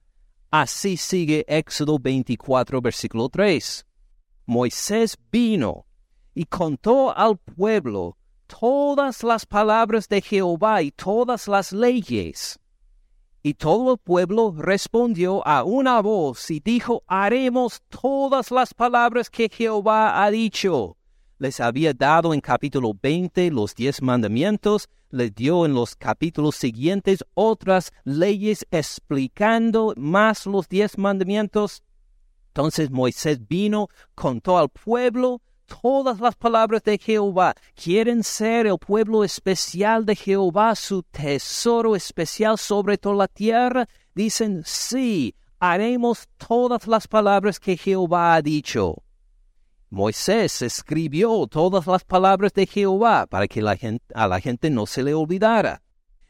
Así 0.51 0.97
sigue 0.97 1.45
Éxodo 1.47 1.99
24, 1.99 2.81
versículo 2.81 3.29
3. 3.29 3.85
Moisés 4.45 5.17
vino 5.31 5.85
y 6.33 6.43
contó 6.43 7.17
al 7.17 7.37
pueblo 7.37 8.17
todas 8.47 9.23
las 9.23 9.45
palabras 9.45 10.07
de 10.09 10.21
Jehová 10.21 10.81
y 10.81 10.91
todas 10.91 11.47
las 11.47 11.71
leyes. 11.71 12.59
Y 13.43 13.53
todo 13.53 13.93
el 13.93 13.97
pueblo 13.99 14.53
respondió 14.57 15.45
a 15.47 15.63
una 15.63 16.01
voz 16.01 16.49
y 16.49 16.59
dijo, 16.59 17.03
haremos 17.07 17.81
todas 17.89 18.51
las 18.51 18.73
palabras 18.73 19.29
que 19.29 19.49
Jehová 19.49 20.23
ha 20.23 20.31
dicho 20.31 20.97
les 21.39 21.59
había 21.59 21.93
dado 21.93 22.33
en 22.33 22.41
capítulo 22.41 22.93
20 22.99 23.51
los 23.51 23.75
diez 23.75 24.01
mandamientos, 24.01 24.89
les 25.09 25.33
dio 25.33 25.65
en 25.65 25.73
los 25.73 25.95
capítulos 25.95 26.55
siguientes 26.55 27.23
otras 27.33 27.91
leyes 28.03 28.65
explicando 28.71 29.93
más 29.95 30.45
los 30.45 30.67
diez 30.67 30.97
mandamientos. 30.97 31.83
Entonces 32.47 32.89
Moisés 32.89 33.47
vino, 33.47 33.89
contó 34.15 34.57
al 34.57 34.69
pueblo 34.69 35.41
todas 35.67 36.19
las 36.19 36.35
palabras 36.35 36.83
de 36.83 36.97
Jehová. 36.97 37.53
Quieren 37.75 38.23
ser 38.23 38.65
el 38.67 38.77
pueblo 38.77 39.23
especial 39.23 40.05
de 40.05 40.15
Jehová, 40.15 40.75
su 40.75 41.03
tesoro 41.03 41.95
especial 41.95 42.57
sobre 42.57 42.97
toda 42.97 43.15
la 43.15 43.27
tierra. 43.27 43.87
Dicen, 44.15 44.63
sí, 44.65 45.35
haremos 45.59 46.27
todas 46.37 46.87
las 46.87 47.07
palabras 47.07 47.59
que 47.59 47.77
Jehová 47.77 48.35
ha 48.35 48.41
dicho. 48.41 49.03
Moisés 49.89 50.61
escribió 50.61 51.47
todas 51.47 51.87
las 51.87 52.03
palabras 52.03 52.53
de 52.53 52.65
Jehová 52.65 53.25
para 53.25 53.47
que 53.47 53.61
a 53.61 54.27
la 54.27 54.39
gente 54.39 54.69
no 54.69 54.85
se 54.85 55.03
le 55.03 55.13
olvidara. 55.13 55.81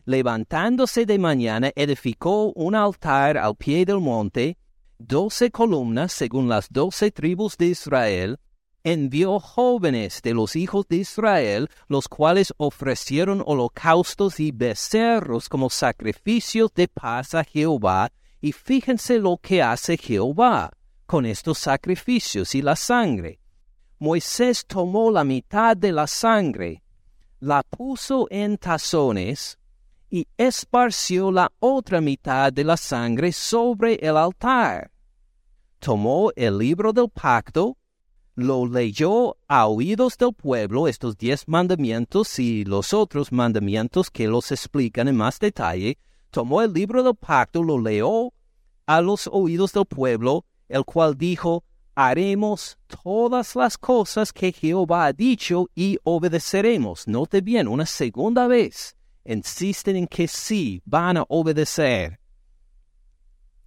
Levantándose 0.06 1.06
de 1.06 1.20
mañana, 1.20 1.72
edificó 1.76 2.54
un 2.54 2.76
altar 2.76 3.38
al 3.38 3.56
pie 3.56 3.84
del 3.84 4.00
monte, 4.00 4.58
doce 5.00 5.52
columnas 5.52 6.14
según 6.14 6.48
las 6.48 6.70
doce 6.70 7.12
tribus 7.12 7.58
de 7.58 7.66
Israel, 7.66 8.40
envió 8.92 9.40
jóvenes 9.40 10.22
de 10.22 10.34
los 10.34 10.56
hijos 10.56 10.88
de 10.88 10.98
Israel, 10.98 11.70
los 11.88 12.08
cuales 12.08 12.54
ofrecieron 12.58 13.44
holocaustos 13.46 14.40
y 14.40 14.52
becerros 14.52 15.50
como 15.50 15.70
sacrificios 15.70 16.74
de 16.74 16.88
paz 16.88 17.34
a 17.34 17.44
Jehová, 17.44 18.12
y 18.40 18.52
fíjense 18.52 19.20
lo 19.20 19.38
que 19.38 19.62
hace 19.62 19.98
Jehová 19.98 20.72
con 21.06 21.26
estos 21.26 21.58
sacrificios 21.58 22.54
y 22.54 22.62
la 22.62 22.76
sangre 22.76 23.40
Moisés 24.00 24.64
tomó 24.68 25.10
la 25.10 25.24
mitad 25.24 25.76
de 25.76 25.92
la 25.92 26.06
sangre, 26.06 26.84
la 27.40 27.64
puso 27.64 28.28
en 28.30 28.58
tazones 28.60 29.58
y 30.08 30.28
esparció 30.38 31.32
la 31.32 31.52
otra 31.60 32.00
mitad 32.00 32.54
de 32.54 32.64
la 32.64 32.78
sangre 32.78 33.32
sobre 33.32 33.96
el 33.96 34.16
altar. 34.16 34.92
Tomó 35.80 36.32
el 36.36 36.60
libro 36.60 36.94
del 36.94 37.10
pacto, 37.10 37.76
lo 38.38 38.68
leyó 38.68 39.36
a 39.48 39.66
oídos 39.66 40.16
del 40.16 40.32
pueblo, 40.32 40.88
estos 40.88 41.18
diez 41.18 41.48
mandamientos 41.48 42.38
y 42.38 42.64
los 42.66 42.94
otros 42.94 43.32
mandamientos 43.32 44.12
que 44.12 44.28
los 44.28 44.52
explican 44.52 45.08
en 45.08 45.18
más 45.18 45.40
detalle, 45.40 45.98
tomó 46.30 46.62
el 46.62 46.72
libro 46.72 47.02
del 47.02 47.16
pacto, 47.16 47.64
lo 47.64 47.80
leyó 47.80 48.32
a 48.86 49.02
los 49.02 49.28
oídos 49.32 49.74
del 49.74 49.88
pueblo, 49.88 50.46
el 50.70 50.86
cual 50.86 51.18
dijo, 51.18 51.64
haremos 51.96 52.78
todas 53.04 53.56
las 53.56 53.76
cosas 53.76 54.32
que 54.32 54.52
Jehová 54.52 55.08
ha 55.08 55.14
dicho 55.14 55.72
y 55.74 55.98
obedeceremos. 56.04 57.08
Note 57.08 57.42
bien, 57.42 57.68
una 57.68 57.88
segunda 57.88 58.46
vez 58.46 58.96
insisten 59.26 59.96
en 59.96 60.06
que 60.06 60.28
sí 60.28 60.80
van 60.86 61.18
a 61.18 61.26
obedecer. 61.28 62.20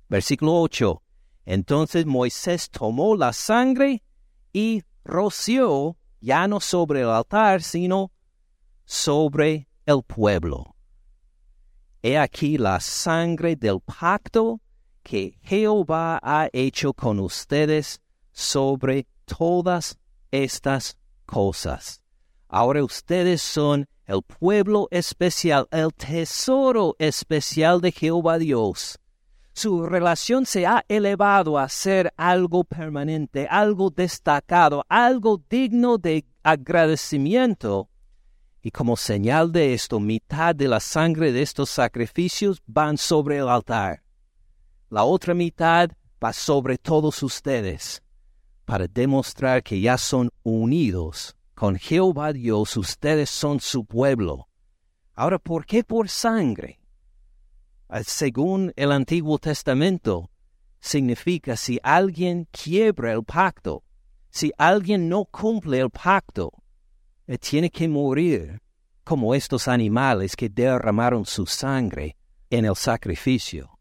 Versículo 0.09 0.61
8. 0.61 1.03
Entonces 1.45 2.07
Moisés 2.07 2.71
tomó 2.71 3.17
la 3.17 3.33
sangre 3.33 4.05
y 4.53 4.83
roció 5.05 5.97
ya 6.21 6.47
no 6.47 6.61
sobre 6.61 7.01
el 7.01 7.09
altar, 7.09 7.63
sino 7.63 8.13
sobre 8.85 9.69
el 9.87 10.03
pueblo. 10.03 10.75
He 12.03 12.17
aquí 12.17 12.59
la 12.59 12.81
sangre 12.81 13.57
del 13.57 13.81
pacto 13.81 14.61
que 15.03 15.39
Jehová 15.43 16.19
ha 16.23 16.49
hecho 16.53 16.93
con 16.93 17.21
ustedes 17.21 18.01
sobre 18.33 19.07
todas 19.25 19.99
estas 20.31 20.97
cosas. 21.27 22.03
Ahora 22.49 22.83
ustedes 22.83 23.43
son 23.43 23.87
el 24.07 24.23
pueblo 24.23 24.89
especial, 24.91 25.69
el 25.71 25.93
tesoro 25.93 26.97
especial 26.99 27.81
de 27.81 27.93
Jehová 27.93 28.39
Dios. 28.39 28.99
Su 29.61 29.85
relación 29.85 30.47
se 30.47 30.67
ha 30.67 30.87
elevado 30.89 31.59
a 31.59 31.69
ser 31.69 32.15
algo 32.17 32.65
permanente, 32.65 33.47
algo 33.47 33.91
destacado, 33.91 34.87
algo 34.89 35.39
digno 35.51 35.99
de 35.99 36.25
agradecimiento. 36.43 37.91
Y 38.63 38.71
como 38.71 38.97
señal 38.97 39.53
de 39.53 39.75
esto, 39.75 40.01
mitad 40.01 40.55
de 40.55 40.67
la 40.67 40.81
sangre 40.81 41.31
de 41.31 41.43
estos 41.43 41.69
sacrificios 41.69 42.63
van 42.67 42.97
sobre 42.97 43.37
el 43.37 43.51
altar. 43.51 44.03
La 44.89 45.05
otra 45.05 45.35
mitad 45.35 45.91
va 46.25 46.33
sobre 46.33 46.79
todos 46.79 47.23
ustedes, 47.23 48.03
para 48.65 48.87
demostrar 48.87 49.63
que 49.63 49.79
ya 49.79 49.99
son 49.99 50.31
unidos 50.43 51.37
con 51.55 51.77
Jehová 51.77 52.33
Dios, 52.33 52.79
ustedes 52.79 53.29
son 53.29 53.61
su 53.61 53.85
pueblo. 53.85 54.49
Ahora, 55.13 55.39
¿por 55.39 55.67
qué 55.67 55.85
por 55.85 56.09
sangre? 56.09 56.80
Ah, 57.93 58.05
según 58.05 58.73
el 58.77 58.93
Antiguo 58.93 59.37
Testamento, 59.41 60.31
significa 60.79 61.57
si 61.57 61.81
alguien 61.83 62.47
quiebra 62.53 63.13
el 63.13 63.25
pacto, 63.25 63.83
si 64.31 64.53
alguien 64.57 65.09
no 65.09 65.25
cumple 65.25 65.81
el 65.81 65.91
pacto, 65.91 66.53
eh, 67.27 67.37
tiene 67.37 67.69
que 67.69 67.89
morir 67.89 68.63
como 69.03 69.35
estos 69.35 69.67
animales 69.67 70.37
que 70.37 70.49
derramaron 70.49 71.27
su 71.27 71.47
sangre 71.47 72.17
en 72.49 72.65
el 72.65 72.77
sacrificio. 72.77 73.77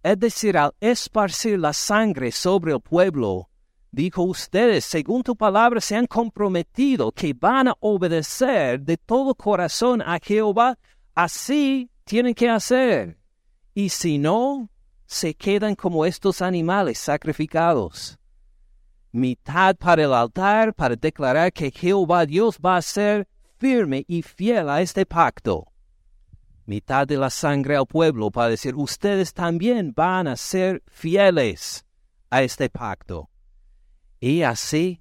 Es 0.00 0.16
decir, 0.20 0.56
al 0.56 0.72
esparcir 0.78 1.58
la 1.58 1.72
sangre 1.72 2.30
sobre 2.30 2.74
el 2.74 2.80
pueblo, 2.80 3.50
dijo 3.90 4.22
ustedes, 4.22 4.84
según 4.84 5.24
tu 5.24 5.34
palabra, 5.34 5.80
se 5.80 5.96
han 5.96 6.06
comprometido 6.06 7.10
que 7.10 7.34
van 7.34 7.66
a 7.66 7.74
obedecer 7.80 8.80
de 8.82 8.96
todo 8.98 9.34
corazón 9.34 10.00
a 10.00 10.20
Jehová, 10.22 10.78
así 11.12 11.90
tienen 12.04 12.34
que 12.34 12.48
hacer. 12.48 13.18
Y 13.74 13.88
si 13.88 14.18
no, 14.18 14.70
se 15.06 15.34
quedan 15.34 15.74
como 15.74 16.06
estos 16.06 16.42
animales 16.42 16.98
sacrificados. 16.98 18.18
Mitad 19.12 19.76
para 19.76 20.04
el 20.04 20.12
altar 20.12 20.74
para 20.74 20.96
declarar 20.96 21.52
que 21.52 21.70
Jehová 21.70 22.26
Dios 22.26 22.58
va 22.58 22.76
a 22.76 22.82
ser 22.82 23.28
firme 23.58 24.04
y 24.08 24.22
fiel 24.22 24.68
a 24.68 24.80
este 24.80 25.06
pacto. 25.06 25.66
Mitad 26.66 27.06
de 27.06 27.16
la 27.16 27.30
sangre 27.30 27.76
al 27.76 27.86
pueblo 27.86 28.30
para 28.30 28.48
decir, 28.48 28.74
ustedes 28.74 29.32
también 29.32 29.92
van 29.94 30.26
a 30.26 30.36
ser 30.36 30.82
fieles 30.86 31.84
a 32.30 32.42
este 32.42 32.70
pacto. 32.70 33.30
Y 34.18 34.42
así 34.42 35.00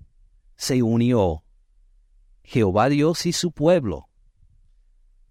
se 0.55 0.83
unió 0.83 1.43
Jehová 2.43 2.89
Dios 2.89 3.25
y 3.25 3.31
su 3.31 3.51
pueblo. 3.51 4.09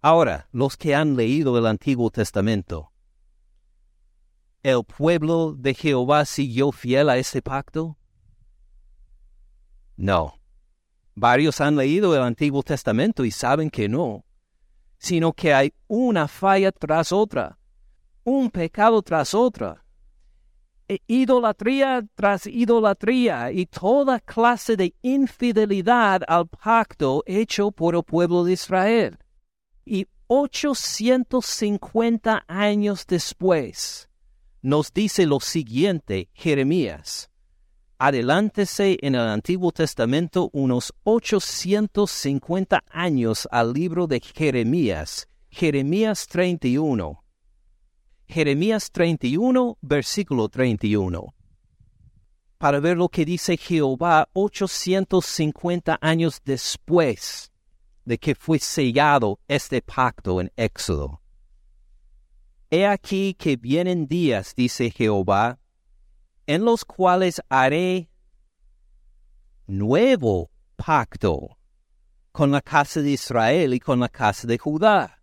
Ahora, 0.04 0.48
los 0.50 0.76
que 0.76 0.96
han 0.96 1.14
leído 1.14 1.56
el 1.56 1.64
Antiguo 1.64 2.10
Testamento, 2.10 2.90
¿el 4.64 4.82
pueblo 4.82 5.54
de 5.56 5.74
Jehová 5.74 6.24
siguió 6.24 6.72
fiel 6.72 7.08
a 7.08 7.18
ese 7.18 7.40
pacto? 7.40 7.96
No. 9.96 10.40
Varios 11.14 11.60
han 11.60 11.76
leído 11.76 12.16
el 12.16 12.22
Antiguo 12.22 12.64
Testamento 12.64 13.24
y 13.24 13.30
saben 13.30 13.70
que 13.70 13.88
no, 13.88 14.24
sino 14.98 15.32
que 15.32 15.54
hay 15.54 15.72
una 15.86 16.26
falla 16.26 16.72
tras 16.72 17.12
otra, 17.12 17.60
un 18.24 18.50
pecado 18.50 19.02
tras 19.02 19.34
otra. 19.34 19.84
E 20.88 20.98
idolatría 21.06 22.04
tras 22.16 22.48
idolatría 22.48 23.52
y 23.52 23.66
toda 23.66 24.18
clase 24.18 24.76
de 24.76 24.96
infidelidad 25.00 26.22
al 26.26 26.48
pacto 26.48 27.22
hecho 27.24 27.70
por 27.70 27.94
el 27.94 28.02
pueblo 28.02 28.42
de 28.42 28.54
Israel. 28.54 29.18
Y 29.84 30.08
850 30.26 32.44
años 32.48 33.06
después, 33.06 34.08
nos 34.62 34.92
dice 34.92 35.26
lo 35.26 35.40
siguiente 35.40 36.30
Jeremías. 36.32 37.30
Adelántese 37.98 38.98
en 39.02 39.14
el 39.14 39.20
Antiguo 39.20 39.72
Testamento 39.72 40.50
unos 40.52 40.92
850 41.04 42.82
años 42.90 43.48
al 43.50 43.72
libro 43.72 44.06
de 44.06 44.20
Jeremías, 44.20 45.28
Jeremías 45.50 46.26
31. 46.26 47.22
Jeremías 48.26 48.90
31, 48.90 49.78
versículo 49.82 50.48
31. 50.48 51.34
Para 52.58 52.80
ver 52.80 52.96
lo 52.96 53.08
que 53.08 53.24
dice 53.24 53.56
Jehová 53.56 54.28
850 54.32 55.98
años 56.00 56.40
después 56.44 57.51
de 58.04 58.18
que 58.18 58.34
fue 58.34 58.58
sellado 58.58 59.38
este 59.48 59.82
pacto 59.82 60.40
en 60.40 60.50
Éxodo. 60.56 61.20
He 62.70 62.86
aquí 62.86 63.34
que 63.34 63.56
vienen 63.56 64.06
días, 64.06 64.54
dice 64.54 64.90
Jehová, 64.90 65.58
en 66.46 66.64
los 66.64 66.84
cuales 66.84 67.40
haré 67.48 68.10
nuevo 69.66 70.50
pacto 70.76 71.58
con 72.32 72.50
la 72.50 72.60
casa 72.60 73.00
de 73.02 73.10
Israel 73.10 73.74
y 73.74 73.80
con 73.80 74.00
la 74.00 74.08
casa 74.08 74.46
de 74.46 74.58
Judá 74.58 75.22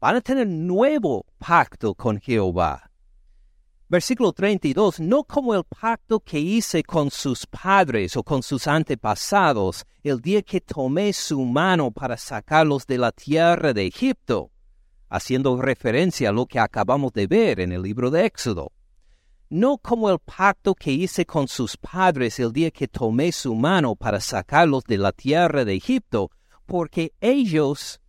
van 0.00 0.16
a 0.16 0.20
tener 0.20 0.46
nuevo 0.46 1.24
pacto 1.38 1.94
con 1.94 2.20
Jehová. 2.20 2.85
Versículo 3.88 4.32
32, 4.32 4.98
no 4.98 5.22
como 5.22 5.54
el 5.54 5.62
pacto 5.62 6.18
que 6.18 6.40
hice 6.40 6.82
con 6.82 7.08
sus 7.08 7.46
padres 7.46 8.16
o 8.16 8.24
con 8.24 8.42
sus 8.42 8.66
antepasados 8.66 9.86
el 10.02 10.20
día 10.20 10.42
que 10.42 10.60
tomé 10.60 11.12
su 11.12 11.44
mano 11.44 11.92
para 11.92 12.16
sacarlos 12.16 12.84
de 12.86 12.98
la 12.98 13.12
tierra 13.12 13.72
de 13.72 13.86
Egipto, 13.86 14.50
haciendo 15.08 15.62
referencia 15.62 16.30
a 16.30 16.32
lo 16.32 16.46
que 16.46 16.58
acabamos 16.58 17.12
de 17.12 17.28
ver 17.28 17.60
en 17.60 17.70
el 17.70 17.82
libro 17.82 18.10
de 18.10 18.26
Éxodo. 18.26 18.72
No 19.50 19.78
como 19.78 20.10
el 20.10 20.18
pacto 20.18 20.74
que 20.74 20.90
hice 20.90 21.24
con 21.24 21.46
sus 21.46 21.76
padres 21.76 22.40
el 22.40 22.52
día 22.52 22.72
que 22.72 22.88
tomé 22.88 23.30
su 23.30 23.54
mano 23.54 23.94
para 23.94 24.18
sacarlos 24.18 24.82
de 24.82 24.98
la 24.98 25.12
tierra 25.12 25.64
de 25.64 25.74
Egipto, 25.74 26.32
porque 26.66 27.12
ellos 27.20 28.00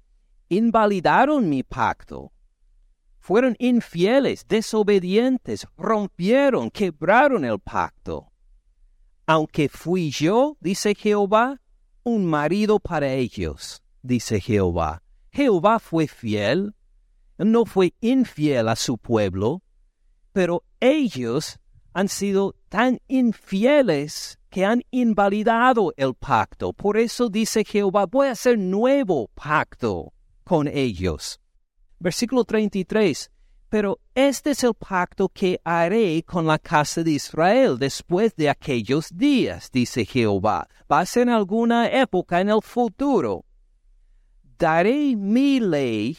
invalidaron 0.50 1.48
mi 1.48 1.62
pacto. 1.62 2.32
Fueron 3.28 3.58
infieles, 3.60 4.48
desobedientes, 4.48 5.68
rompieron, 5.76 6.72
quebraron 6.72 7.44
el 7.44 7.60
pacto. 7.60 8.32
Aunque 9.26 9.68
fui 9.68 10.12
yo, 10.12 10.56
dice 10.62 10.96
Jehová, 10.96 11.60
un 12.04 12.26
marido 12.26 12.80
para 12.80 13.12
ellos, 13.12 13.84
dice 14.02 14.40
Jehová. 14.40 15.04
Jehová 15.30 15.80
fue 15.80 16.08
fiel, 16.08 16.74
no 17.38 17.66
fue 17.66 17.94
infiel 18.00 18.70
a 18.70 18.78
su 18.78 18.98
pueblo, 18.98 19.62
pero 20.32 20.64
ellos 20.80 21.60
han 21.92 22.08
sido 22.08 22.56
tan 22.70 23.02
infieles 23.10 24.40
que 24.50 24.64
han 24.64 24.84
invalidado 24.90 25.94
el 25.98 26.14
pacto. 26.14 26.72
Por 26.72 26.96
eso 26.96 27.28
dice 27.28 27.66
Jehová, 27.66 28.06
voy 28.06 28.28
a 28.28 28.32
hacer 28.32 28.58
nuevo 28.58 29.30
pacto 29.36 30.14
con 30.46 30.70
ellos. 30.70 31.42
Versículo 32.00 32.44
33. 32.44 33.32
Pero 33.70 34.00
este 34.16 34.52
es 34.52 34.64
el 34.64 34.74
pacto 34.74 35.28
que 35.28 35.60
haré 35.64 36.24
con 36.24 36.48
la 36.48 36.58
casa 36.58 37.04
de 37.04 37.12
Israel 37.12 37.78
después 37.78 38.34
de 38.36 38.50
aquellos 38.50 39.10
días, 39.14 39.70
dice 39.72 40.06
Jehová. 40.06 40.70
Va 40.90 41.02
a 41.02 41.06
ser 41.06 41.24
en 41.24 41.34
alguna 41.34 41.90
época 41.90 42.40
en 42.40 42.50
el 42.50 42.62
futuro. 42.62 43.44
Daré 44.58 45.16
mi 45.18 45.60
ley 45.60 46.18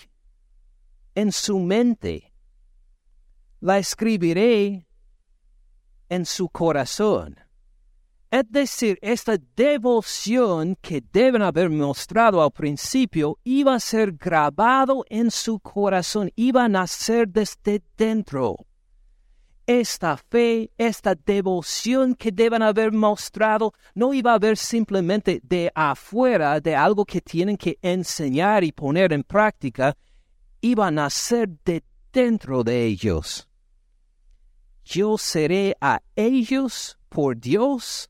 en 1.14 1.32
su 1.32 1.58
mente. 1.58 2.34
La 3.60 3.78
escribiré 3.78 4.86
en 6.10 6.26
su 6.26 6.48
corazón 6.50 7.47
es 8.30 8.44
decir, 8.50 8.98
esta 9.00 9.36
devoción 9.56 10.76
que 10.80 11.02
deben 11.12 11.42
haber 11.42 11.70
mostrado 11.70 12.42
al 12.42 12.50
principio 12.50 13.38
iba 13.42 13.74
a 13.74 13.80
ser 13.80 14.12
grabado 14.12 15.04
en 15.08 15.30
su 15.30 15.58
corazón, 15.60 16.30
iba 16.36 16.64
a 16.64 16.68
nacer 16.68 17.28
desde 17.28 17.82
dentro. 17.96 18.56
Esta 19.66 20.16
fe, 20.16 20.70
esta 20.78 21.14
devoción 21.14 22.14
que 22.14 22.30
deben 22.30 22.62
haber 22.62 22.92
mostrado, 22.92 23.72
no 23.94 24.14
iba 24.14 24.34
a 24.34 24.38
ver 24.38 24.56
simplemente 24.56 25.40
de 25.42 25.70
afuera, 25.74 26.60
de 26.60 26.74
algo 26.74 27.04
que 27.04 27.20
tienen 27.20 27.56
que 27.56 27.78
enseñar 27.82 28.64
y 28.64 28.72
poner 28.72 29.12
en 29.12 29.22
práctica, 29.22 29.96
iba 30.60 30.86
a 30.86 30.90
nacer 30.90 31.48
de 31.64 31.82
dentro 32.12 32.64
de 32.64 32.84
ellos 32.84 33.48
yo 34.88 35.18
seré 35.18 35.76
a 35.82 36.00
ellos 36.16 36.98
por 37.10 37.38
Dios, 37.38 38.08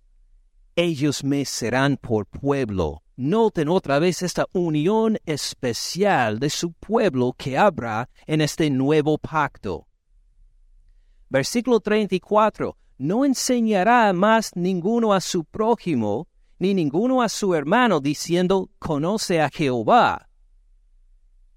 ellos 0.78 1.24
me 1.24 1.44
serán 1.44 1.96
por 1.96 2.26
pueblo. 2.26 3.02
Noten 3.16 3.68
otra 3.68 3.98
vez 3.98 4.22
esta 4.22 4.46
unión 4.52 5.18
especial 5.26 6.38
de 6.38 6.50
su 6.50 6.72
pueblo 6.72 7.34
que 7.36 7.58
habrá 7.58 8.08
en 8.28 8.40
este 8.40 8.70
nuevo 8.70 9.18
pacto. 9.18 9.88
Versículo 11.28 11.80
34. 11.80 12.76
No 12.98 13.24
enseñará 13.24 14.12
más 14.12 14.52
ninguno 14.54 15.12
a 15.12 15.20
su 15.20 15.44
prójimo, 15.44 16.28
ni 16.60 16.74
ninguno 16.74 17.22
a 17.22 17.28
su 17.28 17.56
hermano, 17.56 17.98
diciendo, 17.98 18.70
conoce 18.78 19.40
a 19.40 19.50
Jehová 19.50 20.27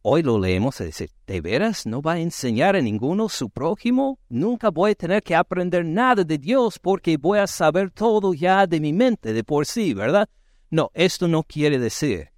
Hoy 0.04 0.24
lo 0.24 0.40
leemos 0.40 0.82
y 0.82 0.86
dice, 0.86 1.12
¿de 1.28 1.42
veras 1.42 1.86
no 1.86 2.02
va 2.02 2.14
a 2.14 2.20
enseñar 2.20 2.76
a 2.76 2.82
ninguno 2.82 3.30
su 3.30 3.52
prójimo? 3.52 4.18
Nunca 4.30 4.72
voy 4.72 4.92
a 4.92 4.96
tener 4.96 5.22
que 5.22 5.36
aprender 5.36 5.86
nada 5.86 6.24
de 6.24 6.40
Dios 6.40 6.80
porque 6.80 7.18
voy 7.18 7.38
a 7.38 7.46
saber 7.46 7.92
todo 7.92 8.34
ya 8.34 8.66
de 8.66 8.80
mi 8.80 8.94
mente 8.94 9.32
de 9.32 9.44
por 9.44 9.68
sí, 9.68 9.94
¿verdad? 9.94 10.28
No, 10.72 10.90
esto 10.96 11.28
no 11.28 11.44
quiere 11.44 11.78
decir. 11.78 12.30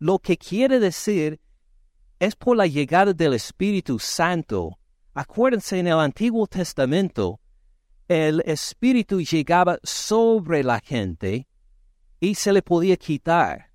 Lo 0.00 0.18
que 0.18 0.36
quiere 0.36 0.80
decir 0.80 1.40
es 2.18 2.34
por 2.34 2.56
la 2.56 2.66
llegada 2.66 3.12
del 3.12 3.34
Espíritu 3.34 4.00
Santo. 4.00 4.76
Acuérdense 5.14 5.78
en 5.78 5.86
el 5.86 6.00
Antiguo 6.00 6.48
Testamento, 6.48 7.38
el 8.08 8.42
Espíritu 8.44 9.20
llegaba 9.20 9.78
sobre 9.84 10.64
la 10.64 10.80
gente 10.80 11.46
y 12.18 12.34
se 12.34 12.52
le 12.52 12.62
podía 12.62 12.96
quitar 12.96 13.71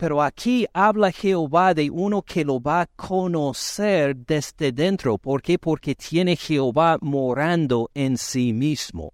pero 0.00 0.22
aquí 0.22 0.66
habla 0.72 1.12
Jehová 1.12 1.74
de 1.74 1.90
uno 1.90 2.22
que 2.22 2.42
lo 2.42 2.58
va 2.58 2.80
a 2.80 2.86
conocer 2.86 4.16
desde 4.16 4.72
dentro. 4.72 5.18
¿Por 5.18 5.42
qué? 5.42 5.58
Porque 5.58 5.94
tiene 5.94 6.36
Jehová 6.36 6.96
morando 7.02 7.90
en 7.92 8.16
sí 8.16 8.54
mismo. 8.54 9.12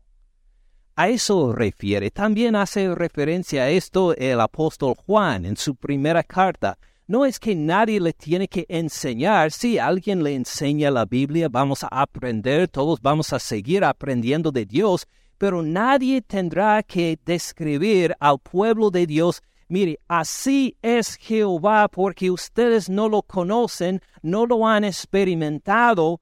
A 0.94 1.08
eso 1.08 1.52
refiere. 1.52 2.12
También 2.12 2.54
hace 2.54 2.94
referencia 2.94 3.64
a 3.64 3.68
esto 3.68 4.14
el 4.14 4.40
apóstol 4.40 4.94
Juan 4.94 5.44
en 5.44 5.56
su 5.56 5.74
primera 5.74 6.22
carta. 6.22 6.78
No 7.08 7.26
es 7.26 7.40
que 7.40 7.56
nadie 7.56 7.98
le 7.98 8.12
tiene 8.12 8.46
que 8.46 8.64
enseñar. 8.68 9.50
Si 9.50 9.80
alguien 9.80 10.22
le 10.22 10.36
enseña 10.36 10.92
la 10.92 11.04
Biblia, 11.04 11.48
vamos 11.50 11.82
a 11.82 11.88
aprender, 11.88 12.68
todos 12.68 13.02
vamos 13.02 13.32
a 13.32 13.40
seguir 13.40 13.82
aprendiendo 13.82 14.52
de 14.52 14.64
Dios, 14.64 15.08
pero 15.36 15.64
nadie 15.64 16.22
tendrá 16.22 16.80
que 16.84 17.18
describir 17.26 18.14
al 18.20 18.38
pueblo 18.38 18.92
de 18.92 19.08
Dios 19.08 19.42
Mire, 19.68 19.98
así 20.06 20.76
es 20.80 21.16
Jehová 21.16 21.88
porque 21.88 22.30
ustedes 22.30 22.88
no 22.88 23.08
lo 23.08 23.22
conocen, 23.22 24.00
no 24.22 24.46
lo 24.46 24.66
han 24.66 24.84
experimentado. 24.84 26.20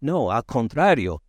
No, 0.00 0.30
al 0.30 0.44
contrario, 0.44 1.22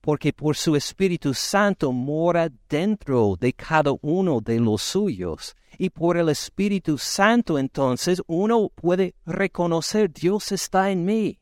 porque 0.00 0.32
por 0.32 0.56
su 0.56 0.74
Espíritu 0.74 1.32
Santo 1.32 1.92
mora 1.92 2.48
dentro 2.68 3.36
de 3.38 3.52
cada 3.52 3.92
uno 4.02 4.40
de 4.40 4.58
los 4.58 4.82
suyos. 4.82 5.54
Y 5.78 5.90
por 5.90 6.16
el 6.16 6.28
Espíritu 6.28 6.98
Santo 6.98 7.58
entonces 7.58 8.20
uno 8.26 8.70
puede 8.74 9.14
reconocer 9.24 10.12
Dios 10.12 10.50
está 10.50 10.90
en 10.90 11.04
mí. 11.04 11.38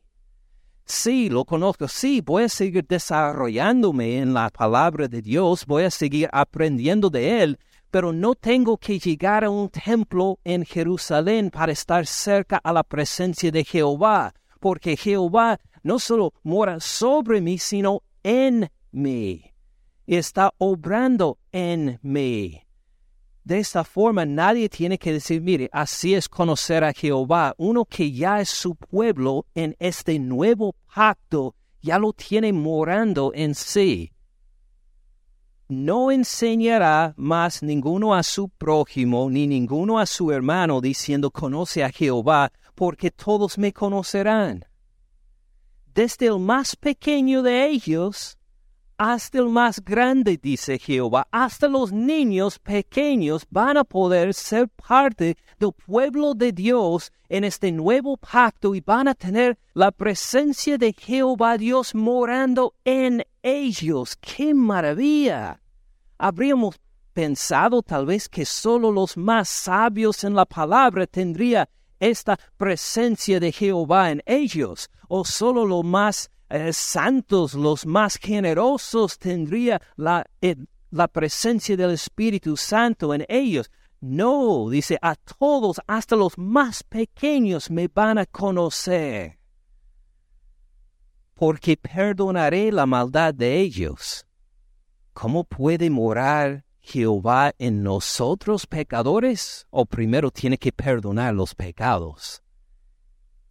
Sí, 0.87 1.29
lo 1.29 1.45
conozco, 1.45 1.87
sí, 1.87 2.21
voy 2.21 2.43
a 2.43 2.49
seguir 2.49 2.85
desarrollándome 2.85 4.19
en 4.19 4.35
la 4.35 4.51
palabra 4.51 5.07
de 5.07 5.23
Dios, 5.23 5.65
voy 5.65 5.83
a 5.83 5.89
seguir 5.89 6.29
aprendiendo 6.31 7.09
de 7.09 7.41
Él, 7.41 7.59
pero 7.95 8.11
no 8.11 8.35
tengo 8.35 8.75
que 8.75 8.99
llegar 8.99 9.45
a 9.45 9.49
un 9.49 9.69
templo 9.69 10.37
en 10.43 10.65
Jerusalén 10.65 11.49
para 11.49 11.71
estar 11.71 12.05
cerca 12.05 12.57
a 12.61 12.73
la 12.73 12.83
presencia 12.83 13.49
de 13.53 13.63
Jehová, 13.63 14.33
porque 14.59 14.97
Jehová 14.97 15.61
no 15.81 15.97
solo 15.97 16.33
mora 16.43 16.81
sobre 16.81 17.39
mí, 17.39 17.57
sino 17.57 18.03
en 18.21 18.69
mí. 18.91 19.45
Y 20.05 20.17
está 20.17 20.53
obrando 20.57 21.39
en 21.53 21.97
mí. 22.01 22.63
De 23.45 23.59
esta 23.59 23.85
forma 23.85 24.25
nadie 24.25 24.67
tiene 24.67 24.97
que 24.97 25.13
decir, 25.13 25.41
mire, 25.41 25.69
así 25.71 26.15
es 26.15 26.27
conocer 26.27 26.83
a 26.83 26.91
Jehová. 26.91 27.55
Uno 27.57 27.85
que 27.85 28.11
ya 28.11 28.41
es 28.41 28.49
su 28.49 28.75
pueblo 28.75 29.45
en 29.55 29.73
este 29.79 30.19
nuevo 30.19 30.75
pacto, 30.93 31.55
ya 31.81 31.97
lo 31.97 32.11
tiene 32.11 32.51
morando 32.51 33.31
en 33.33 33.55
sí 33.55 34.11
no 35.67 36.11
enseñará 36.11 37.13
más 37.17 37.63
ninguno 37.63 38.13
a 38.13 38.23
su 38.23 38.49
prójimo, 38.49 39.29
ni 39.29 39.47
ninguno 39.47 39.99
a 39.99 40.05
su 40.05 40.31
hermano, 40.31 40.81
diciendo, 40.81 41.31
conoce 41.31 41.83
a 41.83 41.89
Jehová, 41.89 42.51
porque 42.75 43.11
todos 43.11 43.57
me 43.57 43.73
conocerán. 43.73 44.65
Desde 45.93 46.27
el 46.27 46.39
más 46.39 46.75
pequeño 46.75 47.41
de 47.41 47.67
ellos 47.67 48.37
hasta 48.97 49.39
el 49.39 49.49
más 49.49 49.83
grande, 49.83 50.37
dice 50.41 50.79
Jehová, 50.79 51.27
hasta 51.31 51.67
los 51.67 51.91
niños 51.91 52.59
pequeños 52.59 53.45
van 53.49 53.77
a 53.77 53.83
poder 53.83 54.33
ser 54.33 54.69
parte 54.69 55.37
del 55.59 55.73
pueblo 55.73 56.33
de 56.33 56.51
Dios 56.51 57.11
en 57.27 57.43
este 57.43 57.71
nuevo 57.71 58.17
pacto 58.17 58.73
y 58.73 58.81
van 58.81 59.07
a 59.07 59.15
tener 59.15 59.57
la 59.73 59.91
presencia 59.91 60.77
de 60.77 60.93
Jehová 60.93 61.57
Dios 61.57 61.93
morando 61.93 62.73
en 62.85 63.23
ellos. 63.41 64.15
¡Qué 64.15 64.53
maravilla! 64.53 65.61
Habríamos 66.17 66.79
pensado 67.13 67.81
tal 67.81 68.05
vez 68.05 68.29
que 68.29 68.45
solo 68.45 68.91
los 68.91 69.17
más 69.17 69.49
sabios 69.49 70.23
en 70.23 70.35
la 70.35 70.45
palabra 70.45 71.07
tendría 71.07 71.67
esta 71.99 72.37
presencia 72.57 73.39
de 73.39 73.51
Jehová 73.51 74.11
en 74.11 74.21
ellos, 74.25 74.89
o 75.07 75.23
solo 75.25 75.65
los 75.65 75.83
más 75.83 76.29
eh, 76.49 76.73
santos, 76.73 77.53
los 77.53 77.85
más 77.85 78.17
generosos 78.17 79.17
tendría 79.17 79.81
la, 79.95 80.25
eh, 80.41 80.55
la 80.91 81.07
presencia 81.07 81.75
del 81.75 81.91
Espíritu 81.91 82.57
Santo 82.57 83.13
en 83.13 83.25
ellos. 83.27 83.71
No, 84.01 84.69
dice, 84.69 84.97
a 85.01 85.15
todos, 85.15 85.81
hasta 85.87 86.15
los 86.15 86.37
más 86.37 86.83
pequeños 86.83 87.71
me 87.71 87.87
van 87.87 88.17
a 88.17 88.25
conocer 88.25 89.39
porque 91.35 91.75
perdonaré 91.75 92.71
la 92.71 92.85
maldad 92.85 93.33
de 93.33 93.59
ellos. 93.59 94.25
¿Cómo 95.13 95.43
puede 95.43 95.89
morar 95.89 96.65
Jehová 96.79 97.53
en 97.59 97.83
nosotros 97.83 98.65
pecadores? 98.65 99.67
O 99.69 99.85
primero 99.85 100.31
tiene 100.31 100.57
que 100.57 100.71
perdonar 100.71 101.33
los 101.33 101.53
pecados. 101.53 102.41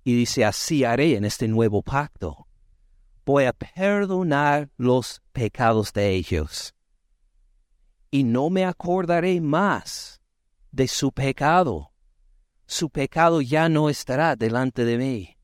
Y 0.03 0.17
dice, 0.17 0.45
así 0.45 0.85
haré 0.85 1.17
en 1.17 1.25
este 1.25 1.47
nuevo 1.47 1.83
pacto. 1.83 2.44
Voy 3.27 3.45
a 3.45 3.53
perdonar 3.53 4.69
los 4.77 5.23
pecados 5.33 5.93
de 5.93 6.11
ellos. 6.11 6.75
Y 8.11 8.25
no 8.25 8.51
me 8.51 8.65
acordaré 8.65 9.41
más 9.41 10.21
de 10.71 10.87
su 10.89 11.11
pecado. 11.11 11.91
Su 12.67 12.91
pecado 12.91 13.41
ya 13.41 13.69
no 13.69 13.89
estará 13.89 14.37
delante 14.37 14.85
de 14.85 14.99
mí. 14.99 15.37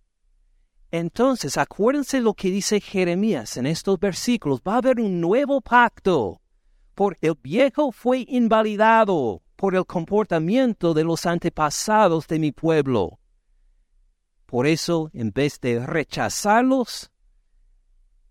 Entonces, 0.90 1.56
acuérdense 1.56 2.20
lo 2.20 2.34
que 2.34 2.50
dice 2.50 2.80
Jeremías 2.80 3.56
en 3.56 3.66
estos 3.66 3.98
versículos. 3.98 4.60
Va 4.66 4.74
a 4.74 4.78
haber 4.78 5.00
un 5.00 5.20
nuevo 5.20 5.60
pacto, 5.60 6.42
porque 6.94 7.28
el 7.28 7.38
viejo 7.40 7.92
fue 7.92 8.26
invalidado 8.28 9.42
por 9.56 9.74
el 9.74 9.86
comportamiento 9.86 10.92
de 10.94 11.04
los 11.04 11.26
antepasados 11.26 12.26
de 12.26 12.38
mi 12.38 12.52
pueblo. 12.52 13.20
Por 14.46 14.66
eso, 14.66 15.10
en 15.12 15.30
vez 15.30 15.60
de 15.60 15.86
rechazarlos, 15.86 17.09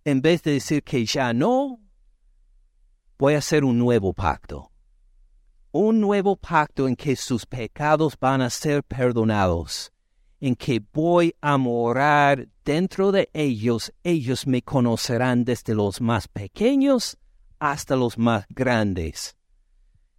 en 0.05 0.21
vez 0.21 0.41
de 0.43 0.53
decir 0.53 0.83
que 0.83 1.05
ya 1.05 1.33
no, 1.33 1.79
voy 3.17 3.35
a 3.35 3.39
hacer 3.39 3.63
un 3.63 3.77
nuevo 3.77 4.13
pacto. 4.13 4.71
Un 5.71 5.99
nuevo 5.99 6.35
pacto 6.35 6.87
en 6.87 6.95
que 6.95 7.15
sus 7.15 7.45
pecados 7.45 8.17
van 8.19 8.41
a 8.41 8.49
ser 8.49 8.83
perdonados 8.83 9.91
en 10.39 10.55
que 10.55 10.81
voy 10.93 11.35
a 11.41 11.57
morar 11.57 12.47
dentro 12.63 13.11
de 13.11 13.29
ellos, 13.33 13.93
ellos 14.03 14.47
me 14.47 14.61
conocerán 14.61 15.43
desde 15.43 15.75
los 15.75 15.99
más 16.01 16.27
pequeños 16.27 17.17
hasta 17.59 17.95
los 17.95 18.17
más 18.17 18.45
grandes. 18.49 19.35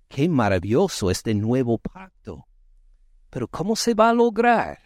Qué 0.08 0.28
maravilloso 0.28 1.10
este 1.10 1.34
nuevo 1.34 1.78
pacto. 1.78 2.46
Pero 3.30 3.48
¿cómo 3.48 3.76
se 3.76 3.94
va 3.94 4.10
a 4.10 4.14
lograr? 4.14 4.78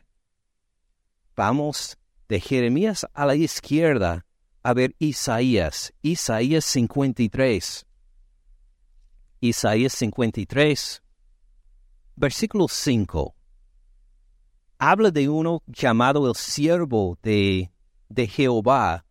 Vamos 1.34 1.98
de 2.28 2.40
Jeremías 2.40 3.06
a 3.12 3.26
la 3.26 3.34
izquierda 3.34 4.23
a 4.64 4.74
ver 4.74 4.96
Isaías, 4.98 5.94
Isaías 6.02 6.64
53. 6.64 7.86
Isaías 9.40 9.92
53, 9.92 11.02
versículo 12.16 12.66
5 12.66 13.36
habla 14.78 15.10
de 15.10 15.30
uno 15.30 15.62
llamado 15.66 16.28
el 16.28 16.34
siervo 16.34 17.18
de, 17.22 17.70
de 18.08 18.26
Jehová 18.26 19.06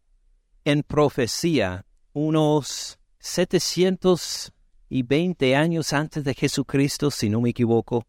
en 0.65 0.83
profecía 0.83 1.85
unos 2.13 2.99
720 3.19 5.55
años 5.55 5.93
antes 5.93 6.23
de 6.23 6.35
Jesucristo, 6.35 7.09
si 7.09 7.29
no 7.29 7.41
me 7.41 7.49
equivoco. 7.49 8.05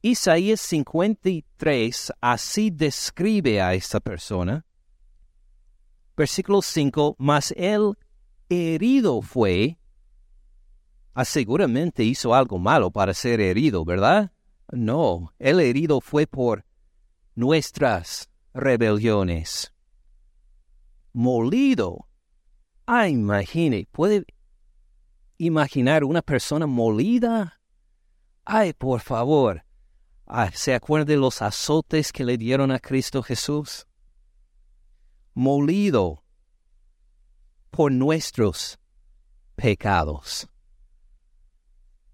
Isaías 0.00 0.60
53 0.60 2.12
así 2.20 2.70
describe 2.70 3.60
a 3.60 3.74
esta 3.74 4.00
persona. 4.00 4.64
Versículo 6.16 6.62
5, 6.62 7.16
mas 7.18 7.52
él 7.56 7.94
herido 8.48 9.22
fue. 9.22 9.78
Ah, 11.14 11.24
seguramente 11.24 12.04
hizo 12.04 12.34
algo 12.34 12.58
malo 12.58 12.90
para 12.90 13.14
ser 13.14 13.40
herido, 13.40 13.84
¿verdad? 13.84 14.32
No, 14.70 15.32
el 15.38 15.60
herido 15.60 16.00
fue 16.00 16.26
por 16.26 16.64
nuestras 17.34 18.30
rebeliones. 18.54 19.72
Molido. 21.12 22.08
Ah, 22.86 23.08
imagine, 23.08 23.86
¿puede 23.92 24.24
imaginar 25.38 26.04
una 26.04 26.22
persona 26.22 26.66
molida? 26.66 27.60
Ay, 28.44 28.72
por 28.72 29.00
favor. 29.00 29.64
Ah, 30.26 30.50
¿Se 30.52 30.74
acuerda 30.74 31.04
de 31.04 31.16
los 31.16 31.42
azotes 31.42 32.12
que 32.12 32.24
le 32.24 32.38
dieron 32.38 32.70
a 32.70 32.78
Cristo 32.78 33.22
Jesús? 33.22 33.86
Molido 35.34 36.22
por 37.70 37.90
nuestros 37.90 38.78
pecados. 39.56 40.46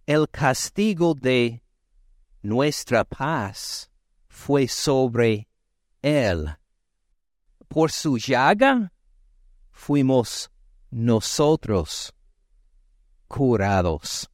El 0.07 0.28
castigo 0.28 1.14
de 1.14 1.62
nuestra 2.42 3.04
paz 3.04 3.90
fue 4.28 4.68
sobre 4.68 5.48
él. 6.00 6.57
Por 7.66 7.90
su 7.90 8.18
llaga 8.18 8.92
fuimos 9.72 10.50
nosotros 10.90 12.14
curados. 13.26 14.31